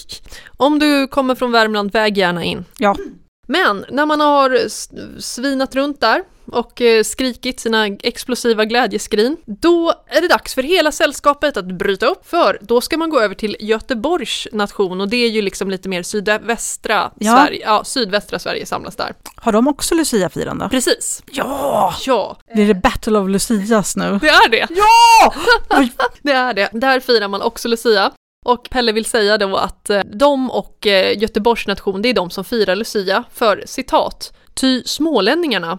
[0.58, 2.66] om du kommer från Värmland, väg gärna in.
[2.78, 2.96] Ja.
[3.48, 4.70] Men när man har
[5.20, 10.92] svinat runt där och eh, skrikit sina explosiva glädjeskrin, då är det dags för hela
[10.92, 15.18] sällskapet att bryta upp, för då ska man gå över till Göteborgs nation och det
[15.18, 17.38] är ju liksom lite mer sydvästra Ja.
[17.38, 19.14] Sverige, ja, sydvästra Sverige samlas där.
[19.36, 20.70] Har de också Lucia-firande?
[20.70, 21.24] Precis.
[21.32, 21.96] Ja!
[22.06, 24.20] Ja, Blir det Battle of Lucias nu?
[24.22, 24.68] det är det.
[24.70, 25.34] Ja!
[26.22, 26.70] Det är det.
[26.74, 28.12] Där firar man också Lucia.
[28.46, 32.30] Och Pelle vill säga då att eh, de och eh, Göteborgs nation, det är de
[32.30, 35.78] som firar Lucia för citat, ty smålänningarna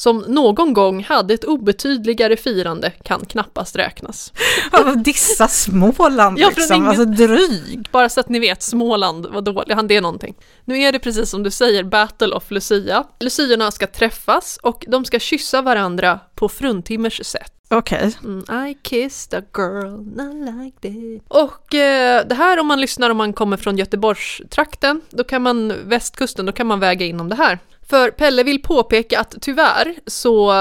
[0.00, 4.32] som någon gång hade ett obetydligare firande kan knappast räknas.
[5.04, 7.88] Dissa Småland Ja, liksom, ingen- alltså dryg.
[7.92, 10.34] Bara så att ni vet, Småland var dålig, han det är någonting.
[10.64, 13.04] Nu är det precis som du säger, Battle of Lucia.
[13.20, 17.52] Luciorna ska träffas och de ska kyssa varandra på fruntimmers sätt.
[17.68, 18.16] Okej.
[18.24, 21.42] Mm, I kissed a girl, not like that.
[21.42, 25.72] Och eh, det här om man lyssnar om man kommer från Göteborgstrakten, då kan man,
[25.84, 27.58] västkusten, då kan man väga in om det här.
[27.90, 30.54] För Pelle vill påpeka att tyvärr så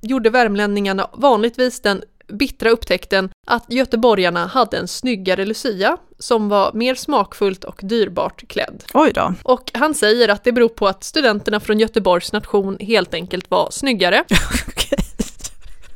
[0.00, 6.94] gjorde värmlänningarna vanligtvis den bittra upptäckten att göteborgarna hade en snyggare Lucia som var mer
[6.94, 8.84] smakfullt och dyrbart klädd.
[8.94, 9.34] Oj då.
[9.42, 13.70] Och han säger att det beror på att studenterna från Göteborgs nation helt enkelt var
[13.70, 14.24] snyggare
[14.68, 14.98] Okej.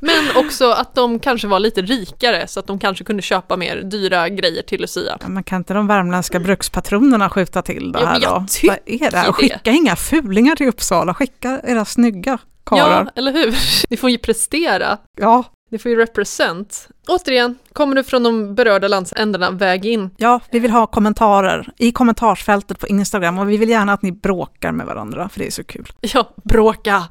[0.00, 3.76] Men också att de kanske var lite rikare så att de kanske kunde köpa mer
[3.76, 5.18] dyra grejer till Lucia.
[5.20, 8.32] Ja, men kan inte de värmländska brukspatronerna skjuta till det Ja, här men jag
[8.62, 8.68] då?
[8.68, 9.16] Vad är det?
[9.16, 9.26] här?
[9.26, 9.32] det.
[9.32, 13.04] Skicka inga fulingar till Uppsala, skicka era snygga karlar.
[13.04, 13.56] Ja, eller hur?
[13.90, 14.98] Ni får ju prestera.
[15.18, 16.88] Ja, Ni får ju represent.
[17.08, 20.10] Återigen, kommer du från de berörda landsändarna, väg in.
[20.16, 24.12] ja, vi vill ha kommentarer i kommentarsfältet på Instagram och vi vill gärna att ni
[24.12, 25.88] bråkar med varandra för det är så kul.
[26.00, 27.02] Ja, bråka!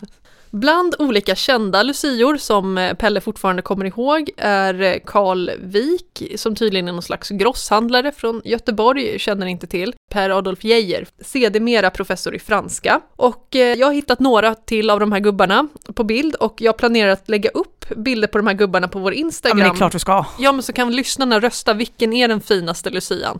[0.51, 6.55] Bland olika kända lucior som eh, Pelle fortfarande kommer ihåg är eh, Karl Wik, som
[6.55, 9.93] tydligen är någon slags grosshandlare från Göteborg, känner inte till.
[10.11, 13.01] Per Adolf Geijer, sedermera professor i franska.
[13.15, 16.77] Och eh, jag har hittat några till av de här gubbarna på bild och jag
[16.77, 19.57] planerar att lägga upp bilder på de här gubbarna på vår Ja, Instagram.
[19.57, 20.25] men det är klart du ska.
[20.39, 23.39] Ja, men så kan lyssnarna rösta vilken är den finaste lucian.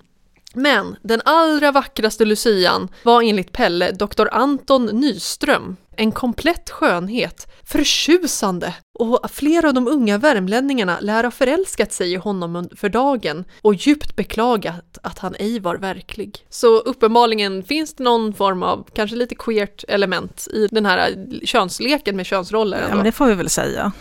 [0.56, 4.28] Men den allra vackraste lucian var enligt Pelle Dr.
[4.32, 5.76] Anton Nyström.
[5.96, 12.16] En komplett skönhet, förtjusande och flera av de unga värmlänningarna lär ha förälskat sig i
[12.16, 16.46] honom för dagen och djupt beklagat att han ej var verklig.
[16.50, 22.16] Så uppenbarligen finns det någon form av, kanske lite queert element i den här könsleken
[22.16, 22.78] med könsroller.
[22.78, 22.96] Ja, ändå.
[22.96, 23.92] men det får vi väl säga.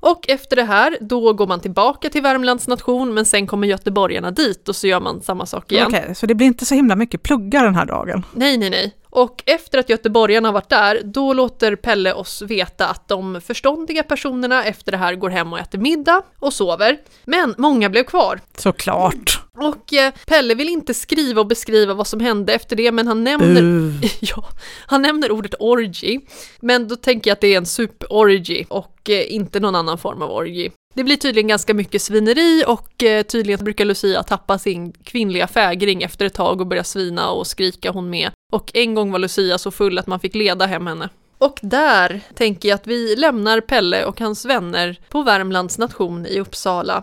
[0.00, 4.30] Och efter det här, då går man tillbaka till Värmlands nation, men sen kommer göteborgarna
[4.30, 5.86] dit och så gör man samma sak igen.
[5.86, 8.24] Okej, så det blir inte så himla mycket pluggar den här dagen.
[8.32, 8.94] Nej, nej, nej.
[9.18, 14.64] Och efter att göteborgarna varit där, då låter Pelle oss veta att de förståndiga personerna
[14.64, 16.98] efter det här går hem och äter middag och sover.
[17.24, 18.40] Men många blev kvar.
[18.56, 19.40] Såklart.
[19.56, 23.24] Och eh, Pelle vill inte skriva och beskriva vad som hände efter det, men han
[23.24, 24.08] nämner Bu.
[24.20, 24.44] Ja,
[24.86, 26.20] han nämner ordet orgy,
[26.60, 30.22] men då tänker jag att det är en sup-orgy och eh, inte någon annan form
[30.22, 30.70] av orgy.
[30.94, 36.02] Det blir tydligen ganska mycket svineri och eh, tydligen brukar Lucia tappa sin kvinnliga fägring
[36.02, 38.30] efter ett tag och börja svina och skrika hon med.
[38.52, 41.08] Och en gång var Lucia så full att man fick leda hem henne.
[41.38, 46.40] Och där tänker jag att vi lämnar Pelle och hans vänner på Värmlands nation i
[46.40, 47.02] Uppsala.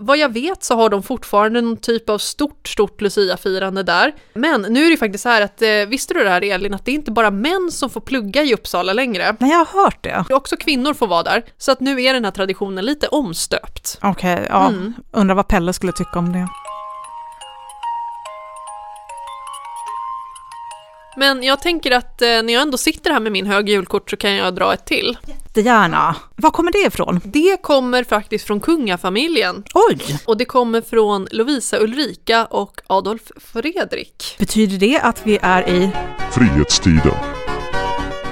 [0.00, 4.14] Vad jag vet så har de fortfarande någon typ av stort, stort Lucia-firande där.
[4.32, 6.84] Men nu är det faktiskt så här att, eh, visste du det här Elin, att
[6.84, 9.36] det är inte bara män som får plugga i Uppsala längre.
[9.38, 10.24] Nej, jag har hört det.
[10.30, 11.44] Också kvinnor får vara där.
[11.58, 13.98] Så att nu är den här traditionen lite omstöpt.
[14.02, 14.68] Okej, ja.
[14.68, 14.94] Mm.
[15.12, 16.48] Undrar vad Pelle skulle tycka om det.
[21.18, 24.16] Men jag tänker att eh, när jag ändå sitter här med min hög julkort så
[24.16, 25.16] kan jag dra ett till.
[25.26, 26.16] Jättegärna.
[26.36, 27.20] Var kommer det ifrån?
[27.24, 29.64] Det kommer faktiskt från kungafamiljen.
[29.74, 29.98] Oj!
[30.24, 34.36] Och det kommer från Lovisa Ulrika och Adolf Fredrik.
[34.38, 35.90] Betyder det att vi är i...
[36.32, 37.37] Frihetstiden.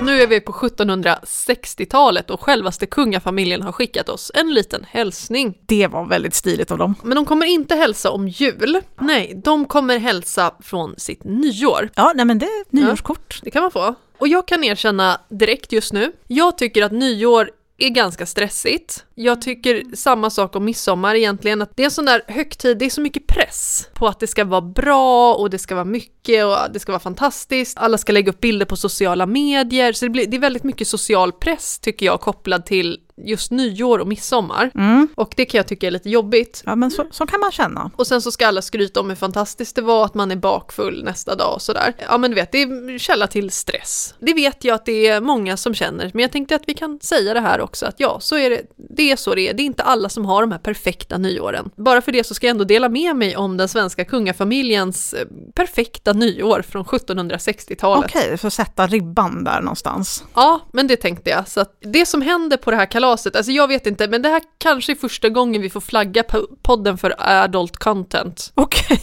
[0.02, 5.58] Nu är vi på 1760-talet och självaste kungafamiljen har skickat oss en liten hälsning.
[5.66, 6.94] Det var väldigt stiligt av dem.
[7.02, 8.80] Men de kommer inte hälsa om jul.
[9.00, 11.90] Nej, de kommer hälsa från sitt nyår.
[11.94, 13.40] Ja, nej men det är nyårskort.
[13.42, 13.94] Det kan man få.
[14.18, 19.04] Och jag kan erkänna direkt just nu, jag tycker att nyår är ganska stressigt.
[19.14, 22.84] Jag tycker samma sak om midsommar egentligen, att det är en sån där högtid, det
[22.84, 26.44] är så mycket press på att det ska vara bra och det ska vara mycket
[26.44, 27.78] och det ska vara fantastiskt.
[27.78, 30.88] Alla ska lägga upp bilder på sociala medier, så det, blir, det är väldigt mycket
[30.88, 34.70] social press tycker jag kopplad till just nyår och midsommar.
[34.74, 35.08] Mm.
[35.14, 36.62] Och det kan jag tycka är lite jobbigt.
[36.66, 37.90] Ja, men så, så kan man känna.
[37.96, 41.04] Och sen så ska alla skryta om hur fantastiskt det var att man är bakfull
[41.04, 41.94] nästa dag och sådär.
[42.08, 44.14] Ja men du vet, det är källa till stress.
[44.18, 46.98] Det vet jag att det är många som känner, men jag tänkte att vi kan
[47.02, 48.62] säga det här också, att ja, så är det,
[48.96, 49.54] det är så det är.
[49.54, 51.70] Det är inte alla som har de här perfekta nyåren.
[51.76, 55.26] Bara för det så ska jag ändå dela med mig om den svenska kungafamiljens eh,
[55.54, 58.10] perfekta nyår från 1760-talet.
[58.10, 60.24] Okej, så sätta ribban där någonstans.
[60.34, 61.48] Ja, men det tänkte jag.
[61.48, 64.28] Så att det som händer på det här kalaset, alltså jag vet inte, men det
[64.28, 68.52] här kanske är första gången vi får flagga po- podden för adult content.
[68.54, 69.00] Okej.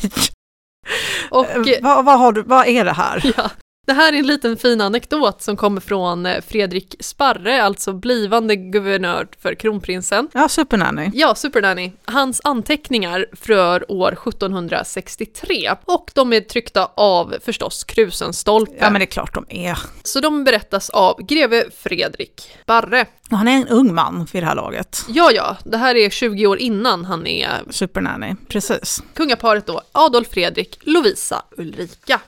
[1.30, 3.22] Och Eh, vad, vad, har du, vad är det här?
[3.38, 3.50] ja,
[3.86, 8.56] det här är en liten fin anekdot som kommer från eh, Fredrik Sparre, alltså blivande
[8.56, 10.30] guvernör för kronprinsen.
[10.34, 11.12] Ja, supernanny.
[11.14, 11.92] Ja, Supernanny.
[12.06, 18.74] Hans anteckningar för år 1763 och de är tryckta av förstås Krusenstolpe.
[18.80, 19.78] Ja, men det är klart de är.
[20.04, 23.06] Så de berättas av greve Fredrik Sparre.
[23.32, 25.06] Och han är en ung man vid det här laget.
[25.08, 29.04] Ja, ja, det här är 20 år innan han är Supernanny, precis.
[29.14, 32.22] kungaparet då, Adolf Fredrik, Lovisa Ulrika.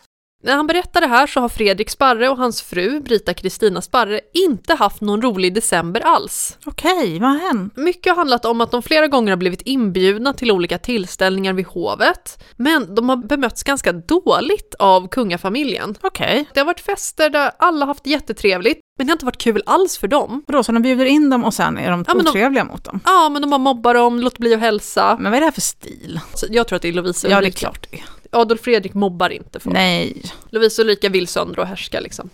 [0.45, 4.19] När han berättar det här så har Fredrik Sparre och hans fru, Brita Kristina Sparre,
[4.33, 6.57] inte haft någon rolig december alls.
[6.65, 7.77] Okej, vad har hänt?
[7.77, 11.65] Mycket har handlat om att de flera gånger har blivit inbjudna till olika tillställningar vid
[11.65, 15.95] hovet, men de har bemötts ganska dåligt av kungafamiljen.
[16.01, 16.45] Okej.
[16.53, 19.97] Det har varit fester där alla haft jättetrevligt, men det har inte varit kul alls
[19.97, 20.43] för dem.
[20.47, 22.83] Vadå, så de bjuder in dem och sen är de Ja, men de- otrevliga mot
[22.83, 22.99] dem?
[23.05, 25.17] Ja, men de har mobbar dem, låter bli att hälsa.
[25.19, 26.19] Men vad är det här för stil?
[26.33, 27.59] Så jag tror att det är Lovisa Ja, det är Ulrika.
[27.59, 28.03] klart det är.
[28.35, 29.73] Adolf Fredrik mobbar inte folk.
[29.73, 30.21] Nej.
[30.49, 32.29] Lovisa Ulrika vill söndra och härska liksom.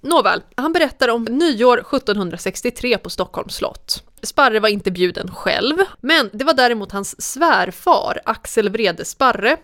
[0.00, 4.02] Nåväl, han berättar om nyår 1763 på Stockholms slott.
[4.22, 9.56] Sparre var inte bjuden själv, men det var däremot hans svärfar Axel Vrede Sparre,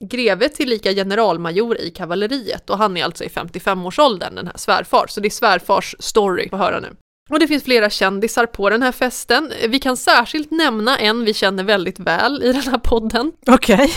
[0.00, 5.20] greve tillika generalmajor i kavalleriet och han är alltså i 55-årsåldern den här svärfar, så
[5.20, 6.96] det är svärfars story att höra nu.
[7.30, 9.52] Och det finns flera kändisar på den här festen.
[9.68, 13.32] Vi kan särskilt nämna en vi känner väldigt väl i den här podden.
[13.46, 13.92] Okej.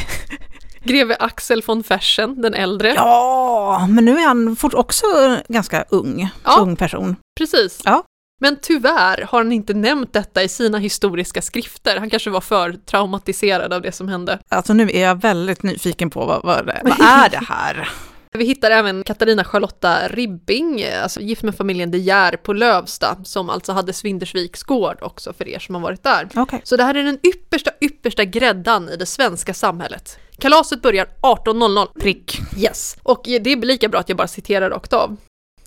[0.88, 2.93] Greve Axel von Fersen, den äldre.
[2.95, 5.06] Ja, men nu är han fort också
[5.47, 6.58] ganska ung, Ja.
[6.62, 7.15] ung person.
[7.39, 7.82] Precis.
[7.86, 8.04] Ja.
[8.41, 12.00] Men tyvärr har han inte nämnt detta i sina historiska skrifter.
[12.00, 14.39] Han kanske var för traumatiserad av det som hände.
[14.50, 17.89] Alltså nu är jag väldigt nyfiken på vad, vad, vad är det här?
[18.38, 23.50] Vi hittar även Katarina Charlotta Ribbing, alltså gift med familjen De Geer på Lövsta, som
[23.50, 26.30] alltså hade Svindersviks gård också för er som har varit där.
[26.36, 26.62] Okej.
[26.63, 30.19] Så det här är den yppersta, yppersta gräddan i det svenska samhället.
[30.38, 31.88] Kalaset börjar 18.00.
[32.00, 32.39] Prick.
[32.58, 32.97] Yes.
[33.04, 35.17] Och det är lika bra att jag bara citerar rakt av.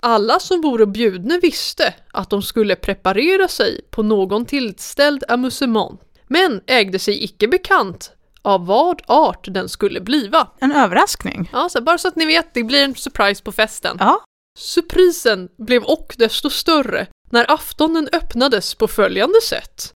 [0.00, 6.60] Alla som vore bjudna visste att de skulle preparera sig på någon tillställd amusement, men
[6.66, 10.48] ägde sig icke bekant av vad art den skulle bliva.
[10.60, 11.50] En överraskning.
[11.52, 13.96] Ja, så bara så att ni vet, det blir en surprise på festen.
[14.00, 14.24] Ja.
[14.58, 19.92] Surprisen blev och desto större när aftonen öppnades på följande sätt.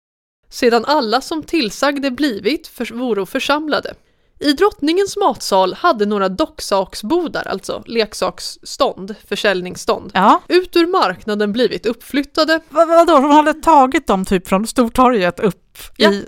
[0.49, 3.93] Sedan alla som tillsagde blivit för, voro församlade.
[4.39, 10.41] I drottningens matsal hade några docksaksbodar, alltså leksaksstånd, försäljningsstånd, Ja.
[10.47, 12.61] ut ur marknaden blivit uppflyttade.
[12.69, 16.11] Vad, vadå, de hade tagit dem typ från Stortorget upp Ja.
[16.11, 16.25] i...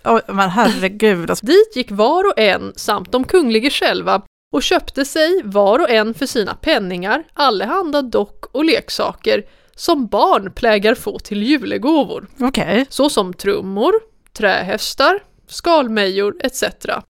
[0.04, 1.30] Oj, men herregud.
[1.30, 1.46] Alltså.
[1.46, 4.22] Dit gick var och en samt de kunglige själva
[4.54, 9.44] och köpte sig var och en för sina penningar allehanda dock och leksaker
[9.76, 12.28] som barn plägar få till julegåvor.
[12.40, 13.94] Okej, såsom trummor,
[14.34, 16.64] trähästar, skalmejor etc.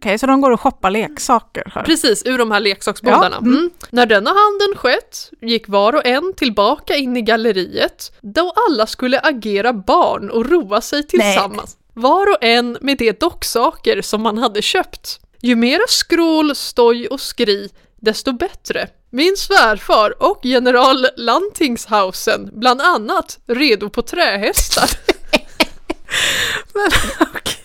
[0.01, 1.83] okej, så de går och shoppar leksaker här.
[1.83, 3.37] Precis, ur de här leksaksbodarna.
[3.40, 3.55] Ja, mm.
[3.55, 3.70] Mm.
[3.90, 9.20] När denna handeln skett gick var och en tillbaka in i galleriet då alla skulle
[9.20, 11.77] agera barn och roa sig tillsammans.
[11.94, 15.20] Var och en med de docksaker som man hade köpt.
[15.40, 18.88] Ju mera skrål, stoj och skri, desto bättre.
[19.11, 24.90] Min svärfar och general Lantingshausen, bland annat, redo på trähästar.
[26.74, 26.90] Men,
[27.35, 27.63] okej.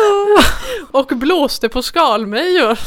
[0.90, 2.78] och blåste på skalmejor.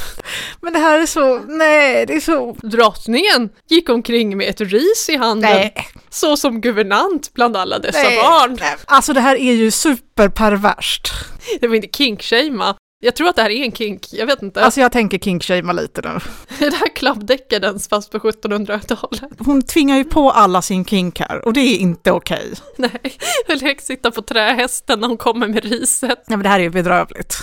[0.61, 2.55] men det här är så, nej, det är så...
[2.63, 8.03] Drottningen gick omkring med ett ris i handen, Nej, så som guvernant bland alla dessa
[8.03, 8.57] nej, barn.
[8.59, 8.75] nej.
[8.85, 11.13] Alltså det här är ju superperverst.
[11.59, 12.75] Det var inte kinkshamea.
[13.05, 14.63] Jag tror att det här är en kink, jag vet inte.
[14.63, 16.19] Alltså jag tänker kinkshamea lite nu.
[16.59, 19.31] det här klappdäckadens fast på 1700-talet.
[19.39, 22.53] Hon tvingar ju på alla sin kink här och det är inte okej.
[22.77, 26.23] Nej, eller sitta på trähästen när hon kommer med riset.
[26.27, 27.37] Nej men det här är ju bedrövligt.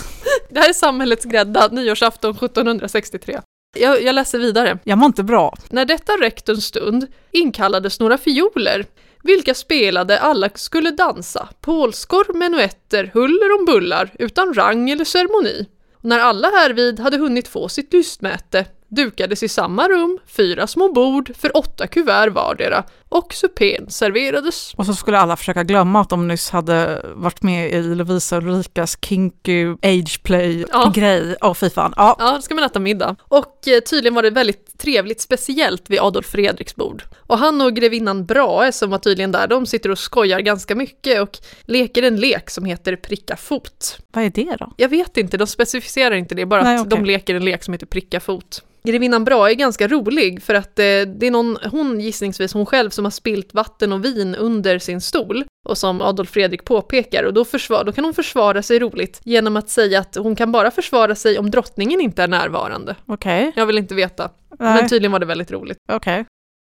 [0.49, 3.39] Det här är samhällets grädda, nyårsafton 1763.
[3.79, 4.79] Jag, jag läser vidare.
[4.83, 5.57] Jag mår inte bra.
[5.69, 8.85] När detta räckt en stund inkallades några fioler,
[9.23, 15.65] vilka spelade alla skulle dansa, polskor, menuetter, huller om bullar, utan rang eller ceremoni.
[15.93, 20.91] Och när alla härvid hade hunnit få sitt lystmäte dukades i samma rum fyra små
[20.91, 24.73] bord för åtta kuvert vardera och supén serverades.
[24.73, 28.97] Och så skulle alla försöka glömma att de nyss hade varit med i Lovisa Ulrikas
[29.01, 31.35] kinky ageplay-grej.
[31.41, 31.93] Åh fy fan.
[31.95, 32.15] Ja.
[32.19, 33.15] Ja, då ska man äta middag.
[33.21, 37.03] Och eh, tydligen var det väldigt trevligt, speciellt vid Adolf Fredriks bord.
[37.17, 41.21] Och han och grevinnan Brahe som var tydligen där, de sitter och skojar ganska mycket
[41.21, 43.97] och leker en lek som heter pricka fot.
[44.11, 44.73] Vad är det då?
[44.77, 46.99] Jag vet inte, de specificerar inte det, bara Nej, att okej.
[46.99, 48.63] de leker en lek som heter pricka fot.
[48.83, 52.89] Grevinnan Brahe är ganska rolig för att eh, det är någon, hon gissningsvis hon själv
[52.89, 57.33] som har spilt vatten och vin under sin stol och som Adolf Fredrik påpekar och
[57.33, 60.71] då, försvar, då kan hon försvara sig roligt genom att säga att hon kan bara
[60.71, 62.95] försvara sig om drottningen inte är närvarande.
[63.05, 63.51] Okej.
[63.55, 65.77] Jag vill inte veta, Nej, men tydligen var det väldigt roligt.
[65.91, 66.25] Okej.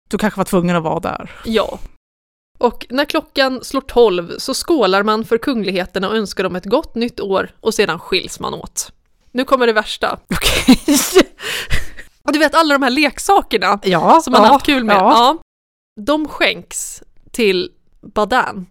[0.10, 1.32] Du kanske var tvungen att vara där.
[1.45, 1.80] Ja.
[2.58, 6.95] Och när klockan slår tolv så skålar man för kungligheterna och önskar dem ett gott
[6.95, 8.91] nytt år och sedan skiljs man åt.
[9.32, 10.19] Nu kommer det värsta.
[10.30, 10.80] Okej.
[12.28, 14.22] Och du vet alla de här leksakerna ja.
[14.24, 14.96] som man ja, har haft kul med.
[14.96, 15.12] Ja.
[15.12, 15.38] Ja.
[16.02, 18.66] De skänks till Badan.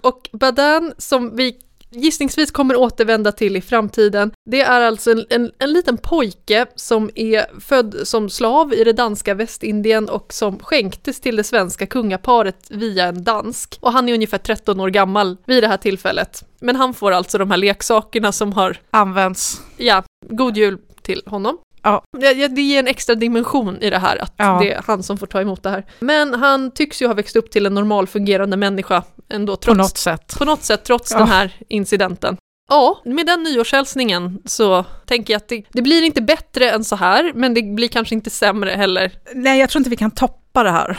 [0.00, 1.58] Och Badan som vi
[1.90, 7.10] gissningsvis kommer återvända till i framtiden, det är alltså en, en, en liten pojke som
[7.14, 12.66] är född som slav i det danska Västindien och som skänktes till det svenska kungaparet
[12.70, 13.78] via en dansk.
[13.80, 16.44] Och han är ungefär 13 år gammal vid det här tillfället.
[16.60, 19.60] Men han får alltså de här leksakerna som har, Används.
[19.76, 21.58] ja, god jul till honom.
[21.84, 22.02] Ja.
[22.18, 24.58] Det, det ger en extra dimension i det här, att Ja.
[24.62, 25.84] det är han som får ta emot det här.
[26.00, 29.78] Men han tycks ju ha växt upp till en normal fungerande människa ändå, På trots,
[29.78, 30.34] något sätt.
[30.38, 31.18] på något sätt, trots Ja.
[31.18, 32.36] den här incidenten.
[32.68, 36.96] Ja, med den nyårshälsningen så tänker jag att det, det blir inte bättre än så
[36.96, 39.12] här, men det blir kanske inte sämre heller.
[39.34, 40.98] Nej, jag tror inte vi kan toppa det här.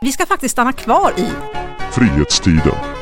[0.00, 1.28] Vi ska faktiskt stanna kvar i,
[1.92, 2.93] Frihetstiden.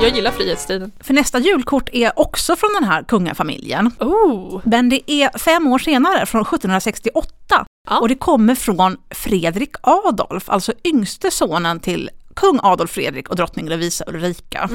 [0.00, 0.92] Jag gillar frihetstiden.
[1.00, 3.90] för nästa julkort är också från den här kungafamiljen.
[3.98, 4.60] Oh!
[4.64, 7.66] Men det är fem år senare, från 1768.
[7.88, 7.98] Ja.
[7.98, 13.68] Och det kommer från Fredrik Adolf, alltså yngste sonen till kung Adolf Fredrik och drottning
[13.68, 14.68] Lovisa Ulrika.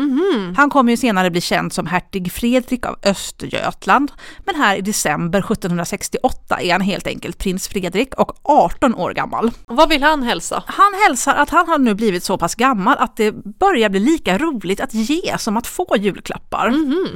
[0.57, 4.12] Han kommer ju senare bli känd som hertig Fredrik av Östergötland.
[4.45, 9.51] Men här i december 1768 är han helt enkelt prins Fredrik och 18 år gammal.
[9.66, 10.64] Och vad vill han hälsa?
[10.68, 14.38] Han hälsar att han har nu blivit så pass gammal att det börjar bli lika
[14.38, 16.74] roligt att ge som att få julklappar.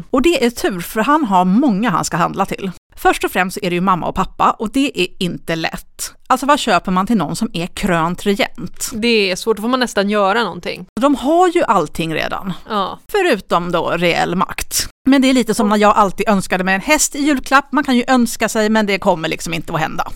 [0.09, 2.71] Och det är tur för han har många han ska handla till.
[2.97, 6.13] Först och främst är det ju mamma och pappa och det är inte lätt.
[6.27, 8.89] Alltså vad köper man till någon som är krönt regent?
[8.93, 10.85] Det är svårt, då får man nästan göra någonting.
[11.01, 12.99] De har ju allting redan, Ja.
[13.11, 14.87] förutom då reell makt.
[15.09, 17.71] Men det är lite som när jag alltid önskade mig en häst i julklapp.
[17.71, 20.11] Man kan ju önska sig men det kommer liksom inte att hända.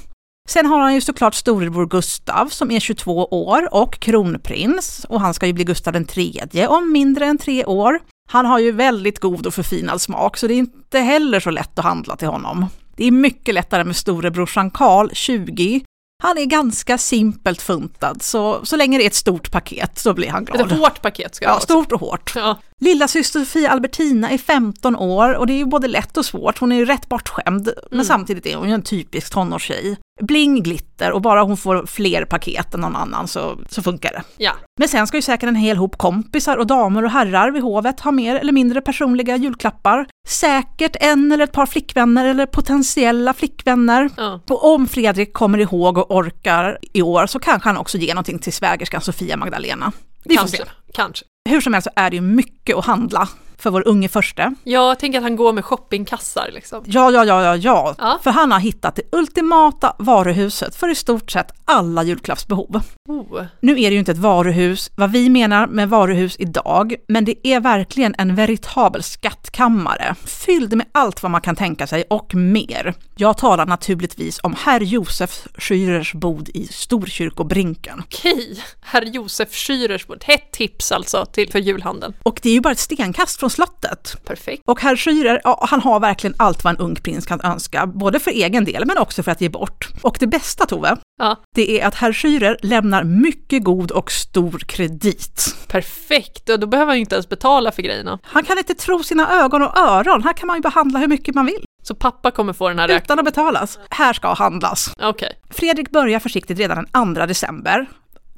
[0.50, 5.34] Sen har han ju såklart storebror Gustav som är 22 år och kronprins och han
[5.34, 8.00] ska ju bli Gustav den tredje om mindre än tre år.
[8.32, 11.80] Han har ju väldigt god och förfinad smak så det är inte heller så lätt
[11.80, 12.66] att handla till honom.
[12.96, 15.82] Det är mycket lättare med storebrorsan Karl, 20.
[16.24, 20.30] Han är ganska simpelt funtad så, så länge det är ett stort paket så blir
[20.30, 20.72] han glad.
[20.72, 21.62] Ett hårt paket ska det Ja, vara.
[21.62, 22.32] stort och hårt.
[22.36, 22.58] Ja.
[22.80, 26.60] Lilla syster Sofia Albertina är 15 år och det är ju både lätt och svårt.
[26.60, 29.98] Hon är ju rätt bortskämd, men samtidigt är hon ju en typisk tonårstjej.
[30.22, 34.24] Bling, glitter och bara hon får fler paket än någon annan så, så funkar det.
[34.38, 34.52] ja.
[34.80, 38.00] Men sen ska ju säkert en hel hop kompisar och damer och herrar vid hovet
[38.00, 40.08] ha mer eller mindre personliga julklappar.
[40.28, 44.10] Säkert en eller ett par flickvänner eller potentiella flickvänner.
[44.18, 44.40] ja.
[44.50, 48.40] Och om Fredrik kommer ihåg och orkar i år så kanske han också ger någonting
[48.40, 49.92] till svägerskan Sofia Magdalena.
[50.24, 50.64] Vi får se.
[50.94, 51.26] Kanske.
[51.50, 53.30] Hur som helst så är det ju mycket att handla
[53.60, 54.53] för vår unge förste.
[54.64, 56.84] Jag tänker att han går med shoppingkassar liksom.
[56.86, 58.20] Ja, ja, ja, ja, ja, Ja.
[58.24, 62.82] För han har hittat det ultimata varuhuset för i stort sett alla julklappsbehov.
[63.10, 63.43] Oh.
[63.60, 67.47] Nu är det ju inte ett varuhus, vad vi menar med varuhus idag, men det
[67.47, 72.93] är verkligen en veritabel skattkammare, fylld med allt vad man kan tänka sig och mer.
[73.16, 78.03] Jag talar naturligtvis om herr Josef Schürers bod i Storkyrkobrinken.
[78.05, 80.24] Okej, herr Josef Schürers bord.
[80.24, 82.14] Hett tips alltså till, för julhandeln.
[82.24, 84.16] Och det är ju bara ett stenkast från slottet.
[84.26, 84.64] Perfekt.
[84.66, 88.20] Och herr Schürer, ja, han har verkligen allt vad en ung prins kan önska, både
[88.20, 89.88] för egen del men också för att ge bort.
[90.02, 94.60] Och det bästa Tove, Ja, det är att herr Schürer lämnar mycket god och stor
[94.60, 95.56] kredit.
[95.68, 96.50] perfekt.
[96.50, 98.20] Och då behöver han ju inte ens betala för grejerna.
[98.24, 101.36] Han kan inte tro sina ögon och öron, här kan man ju behandla hur mycket
[101.36, 103.04] man vill Så pappa kommer få den här räkningen.
[103.04, 103.80] utan att betalas.
[103.89, 104.93] Här ska handlas.
[105.02, 105.39] Okej.
[105.50, 107.86] Fredrik börjar försiktigt redan den 2 december,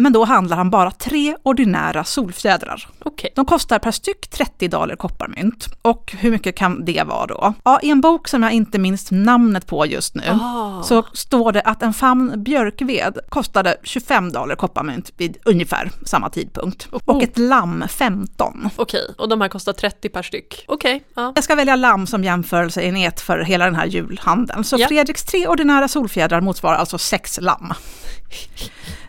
[0.01, 2.87] men då handlar han bara tre ordinära solfjädrar.
[2.99, 3.31] Okej.
[3.35, 5.65] De kostar per styck 30 daler kopparmynt.
[5.81, 7.53] Och hur mycket kan det vara då?
[7.63, 10.83] Ja, i en bok som jag inte minns namnet på just nu Ah.
[10.83, 16.87] så står det att en famn björkved kostade 25 daler kopparmynt vid ungefär samma tidpunkt.
[16.91, 17.23] Och Oh.
[17.23, 18.69] ett lamm 15.
[18.75, 20.65] Okej, och de här kostar 30 per styck.
[20.67, 21.31] Okej, ja.
[21.35, 24.63] Jag ska välja lamm som jämförelseenhet för hela den här julhandeln.
[24.63, 24.87] Så Ja.
[24.87, 27.73] Fredriks tre ordinära solfjädrar motsvarar alltså sex lamm.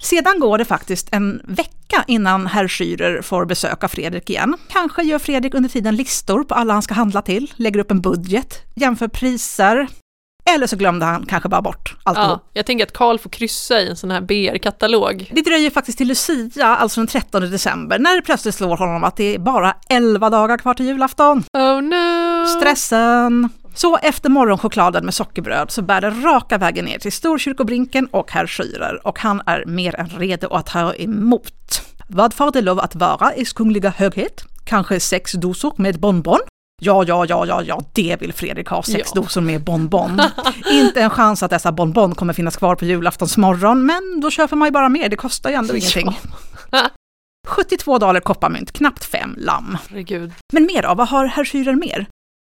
[0.02, 4.56] Sedan går det faktiskt en vecka innan herr Schürer får besöka Fredrik igen.
[4.68, 8.00] Kanske gör Fredrik under tiden listor på alla han ska handla till, lägger upp en
[8.00, 9.88] budget, jämför priser.
[10.50, 12.28] Eller så glömde han kanske bara bort alltihop.
[12.30, 12.50] ja.
[12.52, 15.30] Jag tänker att Karl får kryssa i en sån här BR-katalog.
[15.34, 19.16] Det dröjer faktiskt till Lucia, alltså den 13 december, när det plötsligt slår honom att
[19.16, 21.44] det är bara 11 dagar kvar till julafton.
[21.52, 22.46] Oh no!
[22.46, 23.48] Stressen!
[23.74, 28.46] Så efter morgonchokladen med sockerbröd så bär det raka vägen ner till Storkyrkobrinken och herr
[28.46, 31.82] Schürer och han är mer än redo att ta emot.
[32.08, 34.44] Vad får det lov att vara, Ers kungliga höghet?
[34.64, 36.38] Kanske sex dosor med bonbon?
[36.82, 39.20] Ja, ja, ja, ja, ja, det vill Fredrik ha, sex Ja.
[39.22, 40.20] dosor med bonbon.
[40.70, 44.56] Inte en chans att dessa bonbon kommer finnas kvar på julaftons morgon, men då köper
[44.56, 46.18] man ju bara mer, det kostar ju ändå ingenting.
[47.46, 49.78] 72 daler kopparmynt, knappt fem lamm.
[49.90, 50.32] Herregud.
[50.52, 52.06] Men mer då, vad har herr Schürer mer?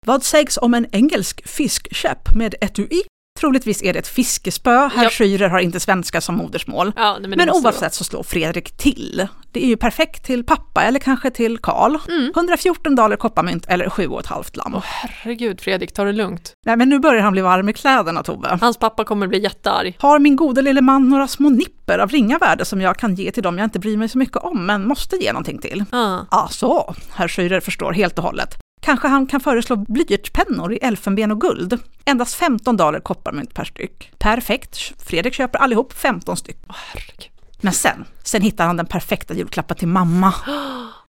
[0.05, 3.01] Vad sägs om en engelsk fiskkäpp med etui?
[3.39, 4.89] Troligtvis är det ett fiskespö.
[4.95, 5.09] Herr Ja.
[5.09, 6.91] Schürer har inte svenska som modersmål.
[6.95, 9.27] Ja, men, Men oavsett så slår Fredrik till.
[9.51, 11.97] Det är ju perfekt till pappa eller kanske till Karl.
[12.09, 12.31] Mm.
[12.35, 14.71] 114 daler kopparmynt eller 7,5 lamm.
[14.71, 14.83] vara.
[14.85, 16.53] Herregud, Fredrik, ta det lugnt.
[16.65, 18.57] Nej men nu börjar han bli varm i kläderna Tove.
[18.61, 19.95] Hans pappa kommer bli jättearg.
[19.99, 23.31] Har min gode lille man några små nipper av ringa värde som jag kan ge
[23.31, 25.85] till dem jag inte bryr mig så mycket om men måste ge någonting till?
[25.91, 26.19] Ah.
[26.31, 26.95] Ja, så.
[27.11, 28.57] Herr Schürer förstår helt och hållet.
[28.81, 31.79] Kanske han kan föreslå blyertspennor i elfenben och guld.
[32.05, 34.11] Endast 15 daler kopparmynt per styck.
[34.17, 34.93] Perfekt.
[34.97, 36.57] Fredrik köper allihop 15 styck.
[36.67, 37.29] Herregud.
[37.61, 40.33] Men sen, sen hittar han den perfekta julklappen till mamma.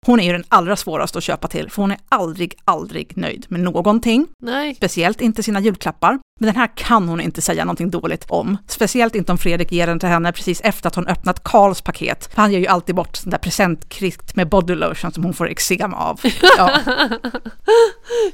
[0.07, 3.47] Hon är ju den allra svåraste att köpa till, för hon är aldrig, aldrig nöjd
[3.49, 4.27] med någonting.
[4.43, 4.75] Nej.
[4.75, 6.19] Speciellt inte sina julklappar.
[6.41, 8.57] Men den här kan hon inte säga någonting dåligt om.
[8.69, 12.35] Speciellt inte om Fredrik ger den till henne precis efter att hon öppnat Karls paket.
[12.35, 15.49] För han ger ju alltid bort sån där presentkritt med body lotion som hon får
[15.49, 16.21] eksem av.
[16.59, 16.71] Ja.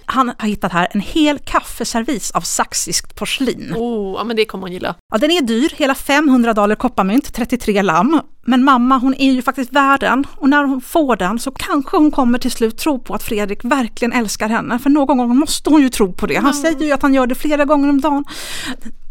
[0.05, 3.75] Han har hittat här en hel kaffeservis av saxiskt porslin.
[3.77, 4.95] Oh, ja men det kommer hon gilla.
[5.13, 8.21] Ja, den är dyr, hela 500 dollar kopparmynt, 33 lamm.
[8.43, 10.27] Men mamma, hon är ju faktiskt värd den.
[10.37, 13.65] Och när hon får den så kanske hon kommer till slut tro på att Fredrik
[13.65, 14.79] verkligen älskar henne.
[14.79, 16.37] För någon gång måste hon ju tro på det.
[16.37, 18.25] Han säger ju att han gör det flera gånger om dagen.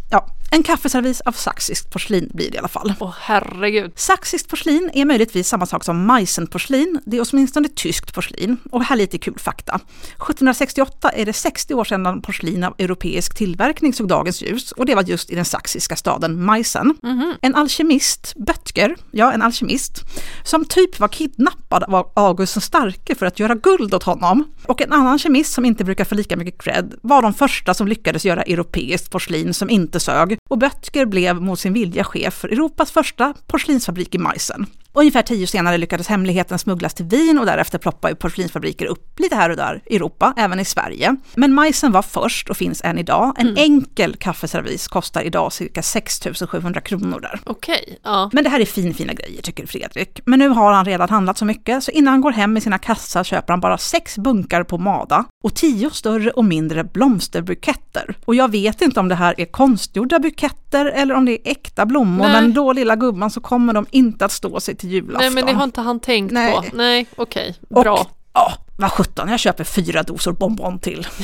[0.09, 2.93] Ja, en kaffeservis av saxiskt porslin blir det i alla fall.
[2.99, 3.91] Åh herregud.
[3.95, 6.99] Saxiskt porslin är möjligtvis samma sak som Meissen-porslin.
[7.05, 8.57] Det är åtminstone tyskt porslin.
[8.71, 9.75] Och här lite kul fakta.
[9.75, 14.71] 1768 är det 60 år sedan porslin av europeisk tillverkning såg dagens ljus.
[14.71, 16.95] Och det var just i den saxiska staden Meissen.
[17.41, 20.01] En alkemist, Böttger, ja en alkemist,
[20.43, 24.43] som typ var kidnappad av August den starke för att göra guld åt honom.
[24.65, 27.87] Och en annan kemist som inte brukar få lika mycket cred var de första som
[27.87, 30.38] lyckades göra europeiskt porslin som inte sög.
[30.49, 34.65] Och Böttger blev mot sin vilja chef för Europas första porslinsfabrik i Meissen.
[34.99, 39.19] Ungefär tio år senare lyckades hemligheten smugglas till Wien och därefter ploppar ju porslinsfabriker upp
[39.19, 41.15] lite här och där i Europa, även i Sverige.
[41.35, 43.35] Men Meissen var först och finns än idag.
[43.37, 46.19] En enkel kaffeservis kostar idag cirka 6
[46.49, 47.39] 700 kronor där.
[47.43, 48.29] Okej, ja.
[48.33, 50.21] Men det här är fin, fina grejer tycker Fredrik.
[50.25, 52.77] Men nu har han redan handlat så mycket så innan han går hem med sina
[52.77, 58.15] kassar köper han bara sex bunkar på Mada och tio större och mindre blomsterbuketter.
[58.25, 61.85] Och jag vet inte om det här är konstgjorda buketter eller om det är äkta
[61.85, 62.41] blommor Nej.
[62.41, 65.21] men då lilla gumman så kommer de inte att stå sig till julafton.
[65.21, 66.53] Nej men det har inte han tänkt Nej.
[66.53, 66.63] på.
[66.73, 67.55] Nej, okej.
[67.69, 68.07] Och, Bra.
[68.33, 71.07] Ja, vad sjutton, jag köper fyra dosor bonbon till.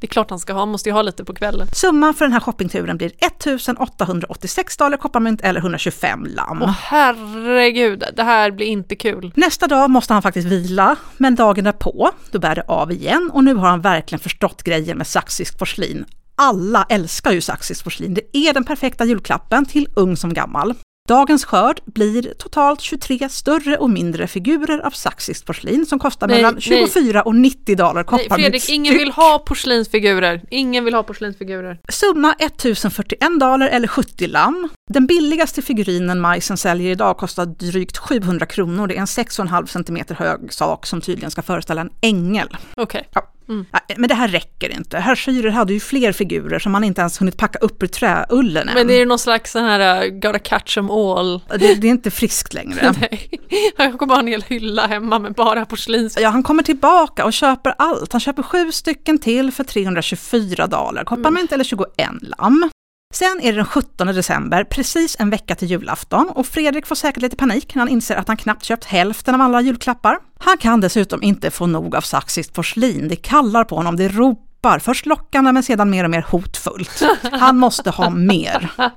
[0.00, 1.68] Det är klart han ska ha, han måste ju ha lite på kvällen.
[1.72, 6.62] Summan för den här shoppingturen blir 1886 dollar kopparmynt eller 125 lamm.
[6.62, 9.32] Åh herregud, det här blir inte kul.
[9.36, 13.44] Nästa dag måste han faktiskt vila, men dagen därpå, då bär det av igen och
[13.44, 16.04] nu har han verkligen förstått grejen med saxiskt porslin.
[16.34, 20.74] Alla älskar ju saxiskt porslin, det är den perfekta julklappen till ung som gammal.
[21.08, 26.36] Dagens skörd blir totalt 23 större och mindre figurer av saxiskt porslin som kostar Nej,
[26.36, 26.62] mellan nej.
[26.62, 29.00] 24 och 90 dollar Nej, kopparmynt Fredrik, ingen styck.
[29.00, 30.42] vill ha porslinsfigurer.
[30.50, 31.78] Ingen vill ha porslinsfigurer.
[31.88, 34.68] Summa 1041 dollar eller 70 lamm.
[34.90, 38.86] Den billigaste figurinen Majsen säljer idag kostar drygt 700 kronor.
[38.86, 42.56] Det är en 6,5 cm hög sak som tydligen ska föreställa en ängel.
[42.76, 43.08] Okej.
[43.12, 43.30] Ja.
[43.72, 44.98] Ja, Men det här räcker inte.
[44.98, 48.68] Herr Schürer hade ju fler figurer som man inte ens hunnit packa upp ur träullen
[48.68, 48.74] än.
[48.74, 51.40] Men det är någon slags sån här uh, gotta catch 'em all.
[51.48, 52.94] det, det är inte friskt längre.
[53.00, 53.30] Nej,
[53.76, 56.18] jag kommer ha en hel hylla hemma med bara porslins.
[56.20, 58.12] Ja, han kommer tillbaka och köper allt.
[58.12, 61.88] Han köper sju stycken till för 324 dollar, kopparmynt eller 21
[62.20, 62.70] lamm.
[63.14, 67.22] Sen är det den 17 december, precis en vecka till julafton och Fredrik får säkert
[67.22, 70.18] lite panik när han inser att han knappt köpt hälften av alla julklappar.
[70.38, 73.08] Han kan dessutom inte få nog av saxiskt porslin.
[73.08, 74.47] Det kallar på honom, det ropar,
[74.80, 77.02] först lockande men sedan mer och mer hotfullt.
[77.32, 78.70] Han måste ha mer.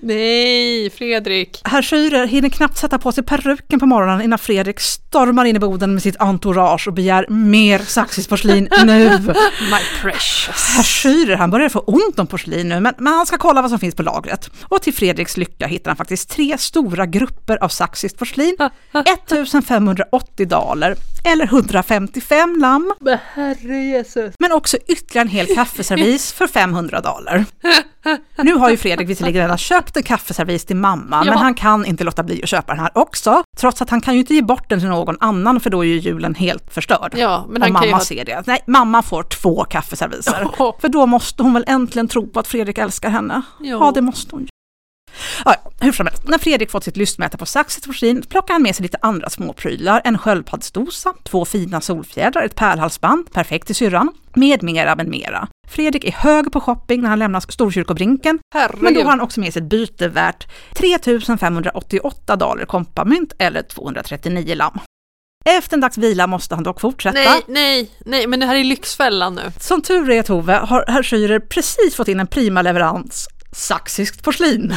[0.00, 1.60] Nej, Fredrik.
[1.64, 5.58] Herr Schürer hinner knappt sätta på sig peruken på morgonen innan Fredrik stormar in i
[5.58, 9.08] boden med sitt entourage och begär mer saxiskt porslin nu.
[9.70, 10.74] My precious.
[10.76, 13.70] Herr Schürer, han börjar få ont om porslin nu, men, men han ska kolla vad
[13.70, 14.50] som finns på lagret.
[14.62, 18.56] Och till Fredriks lycka hittar han faktiskt tre stora grupper av saxiskt porslin,
[18.92, 24.34] 1580 dollar eller 155 lamm, Men herre Jesus.
[24.38, 27.44] men också ytterligare en hel kaffeservis för 500 dollar.
[28.42, 31.30] Nu har ju Fredrik visserligen redan köpt en kaffeservis till mamma, Ja.
[31.30, 34.14] men han kan inte låta bli att köpa den här också, trots att han kan
[34.14, 37.14] ju inte ge bort den till någon annan, för då är ju julen helt förstörd.
[37.16, 38.42] Ja, men han kan ju mamma ha- ser det.
[38.46, 40.46] Nej, mamma får två kaffeserviser.
[40.58, 40.76] Ja.
[40.80, 43.42] För då måste hon väl äntligen tro på att Fredrik älskar henne.
[43.60, 43.66] Ja.
[43.66, 44.48] Ja, det måste hon ju.
[45.44, 48.76] Ja, hur som helst, när Fredrik fått sitt lystmäte på saxigt porslin plockar han med
[48.76, 50.00] sig lite andra småprylar.
[50.04, 55.48] En sköldpaddsdosa, två fina solfjädrar, ett pärlhalsband, perfekt till syrran, med mera, med mera.
[55.68, 58.82] Fredrik är hög på shopping när han lämnar Storkyrkobrinken, Herregud.
[58.82, 64.54] men då har han också med sig ett byte värt 3588 dollar kompamynt eller 239
[64.54, 64.78] lamm.
[65.44, 67.18] Efter en dags vila måste han dock fortsätta.
[67.18, 69.52] Nej, nej, nej, men det här är Lyxfällan nu.
[69.60, 74.74] Som tur är Tove har herr Schürer precis fått in en prima leverans saxiskt porslin.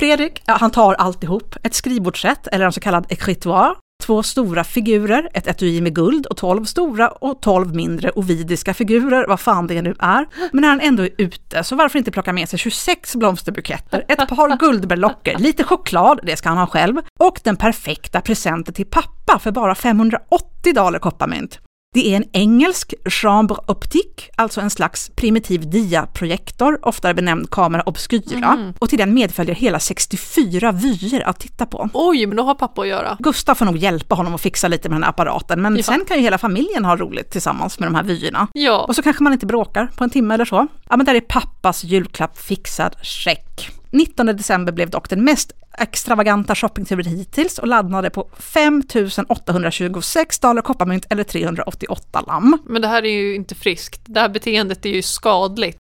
[0.00, 1.56] Fredrik, ja, han tar alltihop.
[1.62, 3.74] Ett skrivbordssätt eller en så kallad écritoire.
[4.02, 9.26] Två stora figurer, ett etui med guld och tolv stora och tolv mindre ovidiska figurer,
[9.28, 10.26] vad fan det nu är.
[10.52, 14.28] Men när han ändå är ute, så varför inte plocka med sig 26 blomsterbuketter, ett
[14.28, 19.38] par guldberlocker, lite choklad, det ska han ha själv, och den perfekta presenten till pappa
[19.38, 21.60] för bara 580 daler kopparmynt.
[21.94, 28.46] Det är en engelsk chambre optique, alltså en slags primitiv diaprojektor, oftare benämnd kamera obscura.
[28.52, 28.72] Mm.
[28.78, 31.88] Och till den medföljer hela 64 vyer att titta på.
[31.92, 33.16] Oj, men då har pappa att göra.
[33.20, 35.82] Gustav får nog hjälpa honom att fixa lite med den här apparaten, men Ja.
[35.82, 38.48] sen kan ju hela familjen ha roligt tillsammans med de här vyerna.
[38.52, 40.66] Ja, Och så kanske man inte bråkar på en timme eller så.
[40.88, 43.70] Ja, men där är pappas julklapp fixad, check.
[43.92, 48.82] 19 december blev dock den mest extravaganta shoppingturer hittills och landade på 5
[49.28, 52.58] 826 dollar kopparmynt eller 388 lamm.
[52.66, 54.00] men det här är ju inte friskt.
[54.04, 55.78] Det här beteendet är ju skadligt.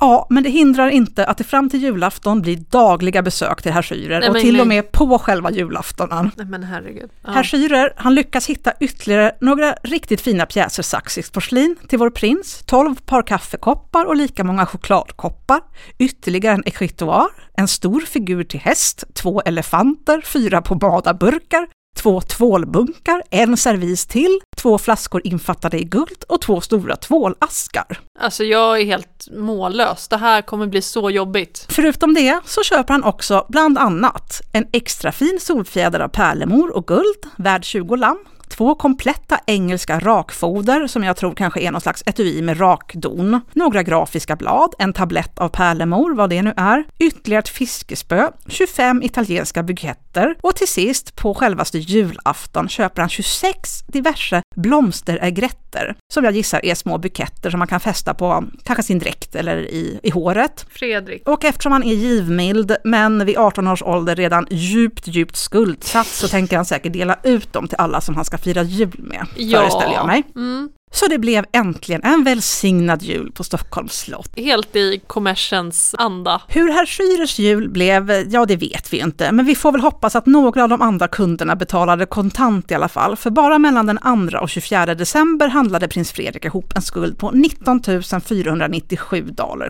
[0.00, 3.82] Ja, men det hindrar inte att det fram till julafton blir dagliga besök till herr
[3.82, 6.30] Schürer och men till och med på själva julaftonen.
[6.36, 7.10] Nej men herregud.
[7.24, 7.30] Ja.
[7.30, 12.62] Herr Schürer, han lyckas hitta ytterligare några riktigt fina pjäser saxiskt porslin till vår prins,
[12.66, 15.60] 12 par kaffekoppar och lika många chokladkoppar,
[15.98, 21.66] ytterligare en ekvitoar, en stor figur till häst, två elefanter, fyra pomadaburkar,
[21.96, 28.00] två tvålbunkar, en servis till, två flaskor infattade i guld och två stora tvålaskar.
[28.18, 30.08] Alltså jag är helt mållös.
[30.08, 31.66] Det här kommer bli så jobbigt.
[31.68, 36.86] Förutom det så köper han också bland annat en extra fin solfjäder av pärlemor och
[36.86, 38.18] guld, värd 20 lamm,
[38.50, 43.82] två kompletta engelska rakfoder som jag tror kanske är någon slags etui med rakdon, några
[43.82, 49.62] grafiska blad, en tablett av pärlemor, vad det nu är, ytterligare ett fiskespö, 25 italienska
[49.62, 56.64] buketter och till sist på självaste julafton köper han 26 diverse blomsterägretter som jag gissar
[56.64, 60.66] är små buketter som man kan fästa på kanske sin dräkt eller i, i håret.
[60.70, 61.28] Fredrik.
[61.28, 66.28] Och eftersom han är givmild, men vid 18 års ålder redan djupt, djupt skuldsatt, så
[66.28, 69.94] tänker han säkert dela ut dem till alla som han ska fira jul med, föreställer
[69.94, 70.22] jag mig.
[70.36, 70.68] Mm.
[70.92, 74.30] Så det blev äntligen en välsignad jul på Stockholms slott.
[74.36, 76.42] Helt i kommersens anda.
[76.48, 80.16] Hur herr Schürers jul blev, ja det vet vi inte, men vi får väl hoppas
[80.16, 84.28] att några av de andra kunderna betalade kontant i alla fall, för bara mellan den
[84.30, 87.82] 2 och 24 december handlade prins Fredrik ihop en skuld på 19
[88.28, 89.68] 497 dollar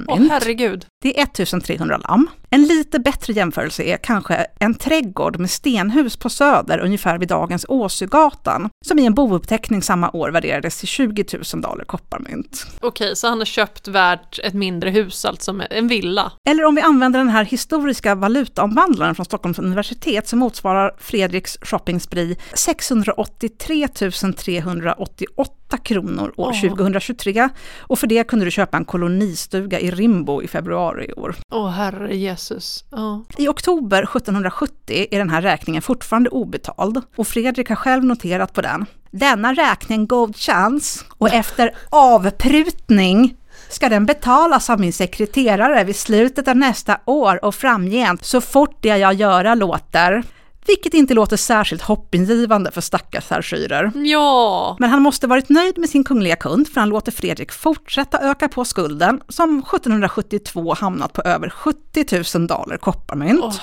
[0.00, 0.30] kopparmynt.
[0.30, 0.86] Åh herregud.
[1.02, 2.30] Det är 1300 lamm.
[2.50, 7.66] En lite bättre jämförelse är kanske en trädgård med stenhus på Söder ungefär vid dagens
[7.68, 11.24] Åsögatan, som i en bouppteckning samma år värderades till 20
[11.54, 12.66] 000 dollar kopparmynt.
[12.80, 16.32] Okej, så han har köpt värt ett mindre hus, alltså en villa.
[16.48, 22.36] Eller om vi använder den här historiska valutaomvandlaren från Stockholms universitet så motsvarar Fredriks shoppingspree
[22.54, 23.88] 683
[24.36, 26.60] 388 kronor år Åh.
[26.60, 27.48] 2023
[27.80, 31.34] och för det kunde du köpa en kolonistuga i Rimbo i februari i år.
[31.50, 32.84] Åh herre Jesus.
[32.90, 33.24] Ja.
[33.36, 38.60] I oktober 1770 är den här räkningen fortfarande obetald och Fredrik har själv noterat på
[38.60, 38.86] den.
[39.10, 43.36] Denna räkning god chans och efter avprutning
[43.68, 48.76] ska den betalas av min sekreterare vid slutet av nästa år och framgent så fort
[48.80, 50.22] det jag göra låter.
[50.66, 54.06] Vilket inte låter särskilt hoppingivande för stackars herr Schürer.
[54.06, 54.76] Ja.
[54.80, 58.48] Men han måste varit nöjd med sin kungliga kund för han låter Fredrik fortsätta öka
[58.48, 63.44] på skulden som 1772 hamnat på över 70 000 dollar kopparmynt.
[63.44, 63.54] Åh,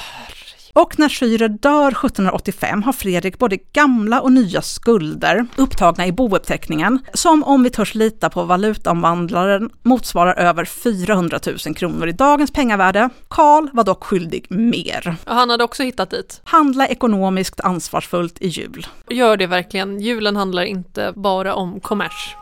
[0.80, 7.00] och när Schürer dör 1785 har Fredrik både gamla och nya skulder upptagna i bouppteckningen
[7.14, 13.10] som om vi törs lita på valutaomvandlaren motsvarar över 400 000 kronor i dagens pengavärde.
[13.28, 15.16] Karl var dock skyldig mer.
[15.26, 16.42] Han hade också hittat dit.
[16.44, 18.88] Handla ekonomiskt ansvarsfullt i jul.
[19.10, 20.00] Gör det verkligen.
[20.00, 22.36] Julen handlar inte bara om kommers.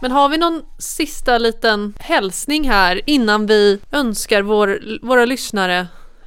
[0.00, 5.86] Men har vi någon sista liten hälsning här innan vi önskar vår, våra lyssnare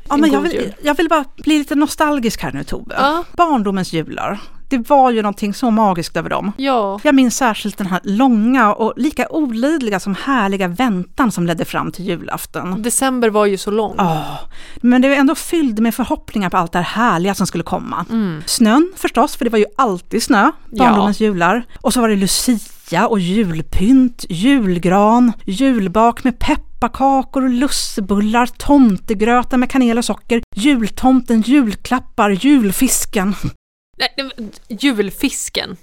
[0.09, 2.95] Ja, en men jag vill, jag vill bara bli lite nostalgisk här nu Tove.
[2.97, 3.23] Ja.
[3.33, 4.39] Barndomens jular,
[4.69, 6.51] det var ju någonting så magiskt över dem.
[6.57, 11.65] Ja, Jag minns särskilt den här långa och lika olidliga som härliga väntan som ledde
[11.65, 12.81] fram till julafton.
[12.81, 13.95] december var ju så lång.
[13.97, 14.39] Ja,
[14.81, 18.05] men det var ändå fylld med förhoppningar på allt det här härliga som skulle komma.
[18.09, 18.43] Mm.
[18.45, 21.63] Snön förstås, för det var ju alltid snö, barndomens jular.
[21.81, 22.59] Och så var det Lucia
[23.07, 32.29] och julpynt, julgran, julbak med pepparkakor och lussebullar, tomtegröta med kanel och socker, jultomten, julklappar,
[32.29, 33.35] julfisken.
[33.97, 34.31] Nej,
[34.67, 35.77] julfisken.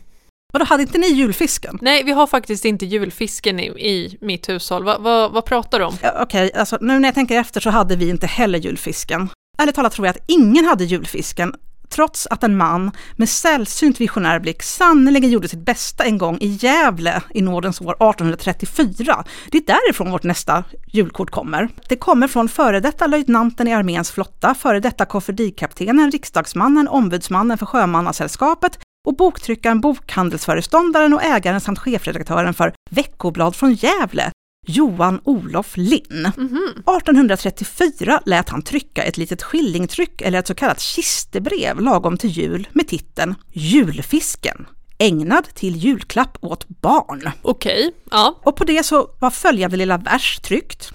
[0.53, 1.79] Och då hade inte ni julfisken?
[1.83, 4.85] Nej, vi har faktiskt inte julfisken i, i mitt hushåll.
[4.85, 5.95] Va, va, vad pratar du om?
[6.03, 9.29] Ja, Okej, alltså nu när jag tänker efter så hade vi inte heller julfisken.
[9.59, 11.55] Ärligt talat tror jag att ingen hade julfisken,
[11.89, 16.49] trots att en man med sällsynt visionär blick sannerligen gjorde sitt bästa en gång i
[16.49, 19.25] Gävle i nådens år 1834.
[19.51, 21.69] Det är därifrån vårt nästa julkort kommer.
[21.89, 27.67] Det kommer från före detta löjtnanten i arméns flotta, före detta kofferdikaptenen, riksdagsmannen, ombudsmannen för
[27.67, 34.31] Sjömannasällskapet och boktryckaren, bokhandelsföreståndaren och ägaren samt chefredaktören för Veckoblad från Gävle,
[34.67, 36.33] Johan Olof Linn.
[36.37, 36.83] Mhm.
[36.87, 42.69] 1834 lät han trycka ett litet skillingtryck eller ett så kallat kistebrev lagom till jul
[42.73, 44.67] med titeln Julfisken,
[44.99, 47.31] ägnad till julklapp åt barn.
[47.43, 48.41] Okej, ja.
[48.45, 50.93] Och på det så var följande lilla vers tryckt.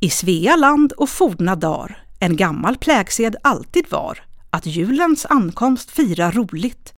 [0.00, 4.18] I Svea land och forna dar en gammal plägsed alltid var
[4.50, 6.92] att julens ankomst fira roligt.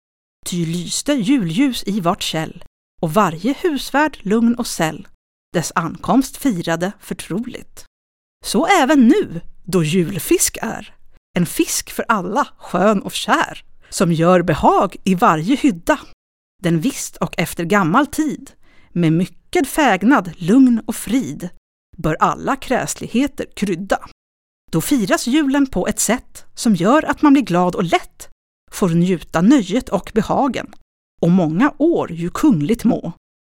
[0.45, 2.63] Ty lyste julljus i vart käll
[3.01, 5.07] och varje husvärd lugn och säll
[5.55, 7.85] dess ankomst firade förtroligt.
[8.45, 10.93] Så även nu, då julfisk är.
[11.37, 15.99] En fisk för alla, skön och kär, som gör behag i varje hydda.
[16.63, 18.51] Den visst och efter gammal tid,
[18.89, 21.49] med mycket fägnad, lugn och frid,
[21.97, 23.99] bör alla kräsligheter krydda.
[24.71, 28.29] Då firas julen på ett sätt som gör att man blir glad och lätt
[28.71, 30.75] får njuta nöjet och behagen
[31.21, 33.13] och många år ju kungligt må,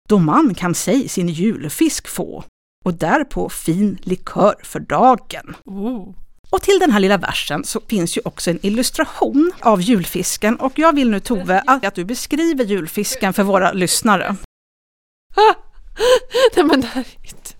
[0.10, 2.44] då man kan sig sin julfisk få
[2.86, 5.56] och därpå fin likör för dagen.
[5.66, 6.16] Oh.
[6.50, 10.80] Och till den här lilla versen så finns ju också en illustration av julfisken och
[10.80, 14.36] jag vill nu Tove att du beskriver julfisken för våra lyssnare.
[16.56, 17.56] Nej men det här är inte...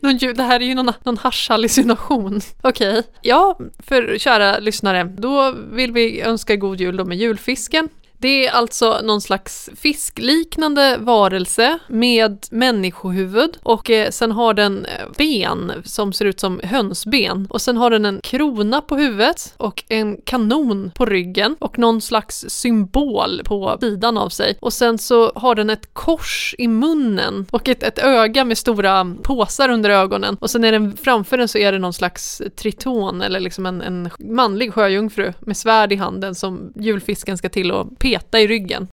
[0.00, 2.40] Någon, ju- det här är ju någon, någon haschhallucination.
[2.62, 7.88] Okej, ja, för kära lyssnare, då vill vi önska god jul då med julfisken.
[8.20, 14.92] Det är alltså någon slags fiskliknande varelse med människohuvud och eh, sen har den eh,
[15.16, 19.84] ben som ser ut som hönsben och sen har den en krona på huvudet och
[19.88, 24.58] en kanon på ryggen och någon slags symbol på sidan av sig.
[24.60, 29.16] Och sen så har den ett kors i munnen och ett, ett öga med stora
[29.22, 30.36] påsar under ögonen.
[30.40, 33.82] Och sen är den framför den så är det någon slags triton eller liksom en,
[33.82, 38.88] en manlig sjöjungfru med svärd i handen som julfisken ska till och peta i ryggen.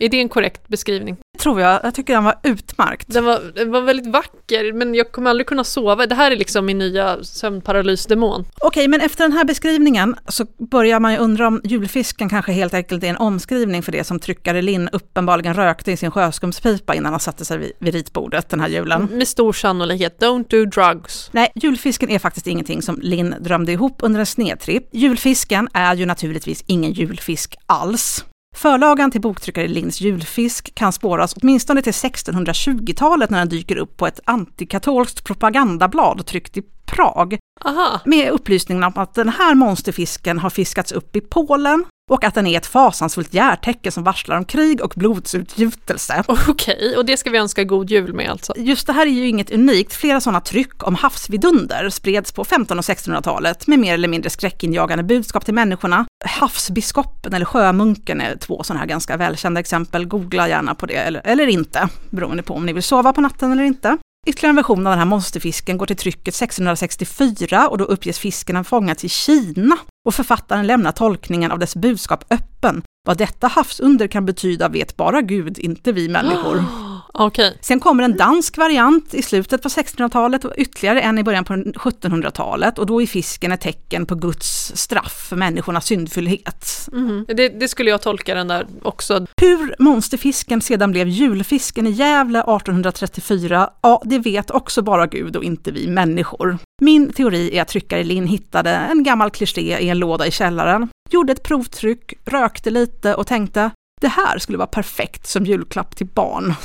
[0.00, 1.16] Är det en korrekt beskrivning?
[1.32, 3.12] Det tror jag, jag tycker den var utmärkt.
[3.12, 6.06] Den var, den var väldigt vacker, men jag kommer aldrig kunna sova.
[6.06, 8.44] Det här är liksom min nya sömnparalysdemon.
[8.60, 12.74] Okej, men efter den här beskrivningen så börjar man ju undra om julfisken kanske helt
[12.74, 17.12] enkelt är en omskrivning för det som tryckare Linn uppenbarligen rökte i sin sjöskumspipa innan
[17.12, 19.08] han satte sig vid, vid ritbordet den här julen.
[19.12, 21.30] Med stor sannolikhet, don't do drugs.
[21.32, 24.88] Nej, julfisken är faktiskt ingenting som Linn drömde ihop under en snedtripp.
[24.92, 28.24] Julfisken är ju naturligtvis ingen julfisk alls.
[28.54, 34.06] Förlagan till boktryckare Linns julfisk kan spåras åtminstone till 1620-talet när den dyker upp på
[34.06, 40.50] ett antikatolskt propagandablad tryckt i Prag Aha, med upplysningen om att den här monsterfisken har
[40.50, 44.80] fiskats upp i Polen och att den är ett fasansfullt järtecken som varslar om krig
[44.80, 46.24] och blodsutgjutelse.
[46.48, 46.96] okej.
[46.96, 48.52] Och det ska vi önska god jul med alltså.
[48.56, 49.94] Just det här är ju inget unikt.
[49.94, 55.04] Flera sådana tryck om havsvidunder spreds på 1500 och 1600-talet med mer eller mindre skräckinjagande
[55.04, 56.06] budskap till människorna.
[56.24, 60.06] Havsbiskopen eller sjömunken är två sådana här ganska välkända exempel.
[60.06, 63.52] Googla gärna på det, eller, eller inte, beroende på om ni vill sova på natten
[63.52, 63.98] eller inte.
[64.26, 68.56] Ytterligare en version av den här monsterfisken går till trycket 1664 och då uppges fisken
[68.56, 69.78] ha fångats i Kina.
[70.06, 72.82] Och författaren lämnar tolkningen av dess budskap öppen.
[73.06, 76.64] Vad detta havsunder kan betyda vet bara Gud, inte vi människor.
[77.18, 77.58] Okej.
[77.60, 81.54] Sen kommer en dansk variant i slutet på 1600-talet och ytterligare en i början på
[81.54, 86.88] 1700-talet och då är fisken ett tecken på Guds straff för människornas syndfullhet.
[86.92, 87.24] Mhm.
[87.28, 89.26] Det, det skulle jag tolka den där också.
[89.40, 95.44] Hur monsterfisken sedan blev julfisken i Gävle 1834, ja det vet också bara Gud och
[95.44, 96.58] inte vi människor.
[96.82, 100.88] Min teori är att tryckare Linn hittade en gammal kliché i en låda i källaren,
[101.10, 103.70] gjorde ett provtryck, rökte lite och tänkte
[104.04, 106.54] det här skulle vara perfekt som julklapp till barn.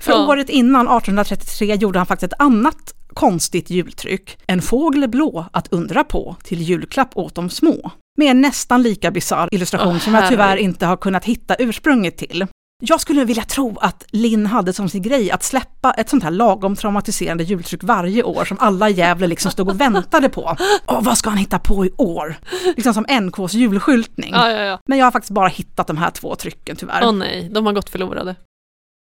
[0.00, 0.26] För Ja.
[0.28, 4.38] året innan, 1833, gjorde han faktiskt ett annat konstigt jultryck.
[4.46, 7.90] En fågel blå att undra på till julklapp åt de små.
[8.18, 12.16] Med en nästan lika bisarr illustration Åh, som jag tyvärr inte har kunnat hitta ursprunget
[12.16, 12.46] till.
[12.82, 16.30] Jag skulle vilja tro att Linn hade som sin grej att släppa ett sånt här
[16.30, 20.56] lagom traumatiserande jultryck varje år som alla i Gävle liksom stod och väntade på.
[20.86, 22.36] Åh, vad ska han hitta på i år?
[22.76, 24.30] Liksom som NKs julskyltning.
[24.32, 24.80] Ja, ja, ja.
[24.86, 27.00] Men jag har faktiskt bara hittat de här två trycken tyvärr.
[27.04, 28.36] Åh nej, de har gått förlorade.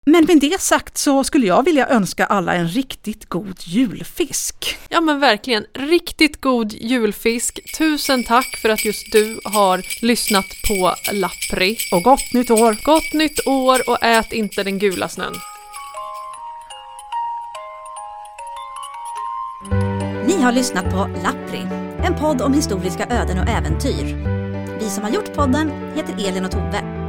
[0.06, 4.78] Men med det sagt så skulle jag vilja önska alla en riktigt god julfisk.
[4.88, 7.76] Ja men verkligen, riktigt god julfisk.
[7.78, 11.76] Tusen tack för att just du har lyssnat på Lappri.
[11.92, 12.76] Och gott nytt år!
[12.84, 15.34] Gott nytt år och ät inte den gula snön.
[20.26, 21.66] Ni har lyssnat på Lappri,
[22.04, 24.16] en podd om historiska öden och äventyr.
[24.80, 27.03] Vi som har gjort podden heter Elin och Tove.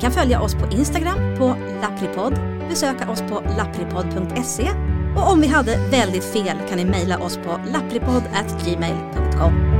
[0.00, 4.70] Kan följa oss på Instagram på lappripodd, besöka oss på lappripodd.se
[5.16, 9.70] och om vi hade väldigt fel kan ni mejla oss på lappripodd@gmail.com.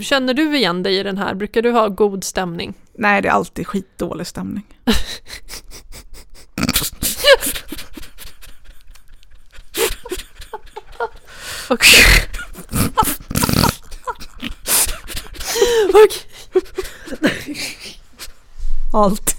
[0.00, 1.34] Känner du igen dig i den här?
[1.34, 2.74] Brukar du ha god stämning?
[2.94, 4.66] Nej, det är alltid skitdålig stämning.
[11.68, 12.04] Okej.
[15.88, 16.22] Okej.
[18.92, 19.34] Alltid.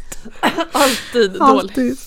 [0.72, 1.41] Alltid dålig.
[1.41, 1.97] Alltid.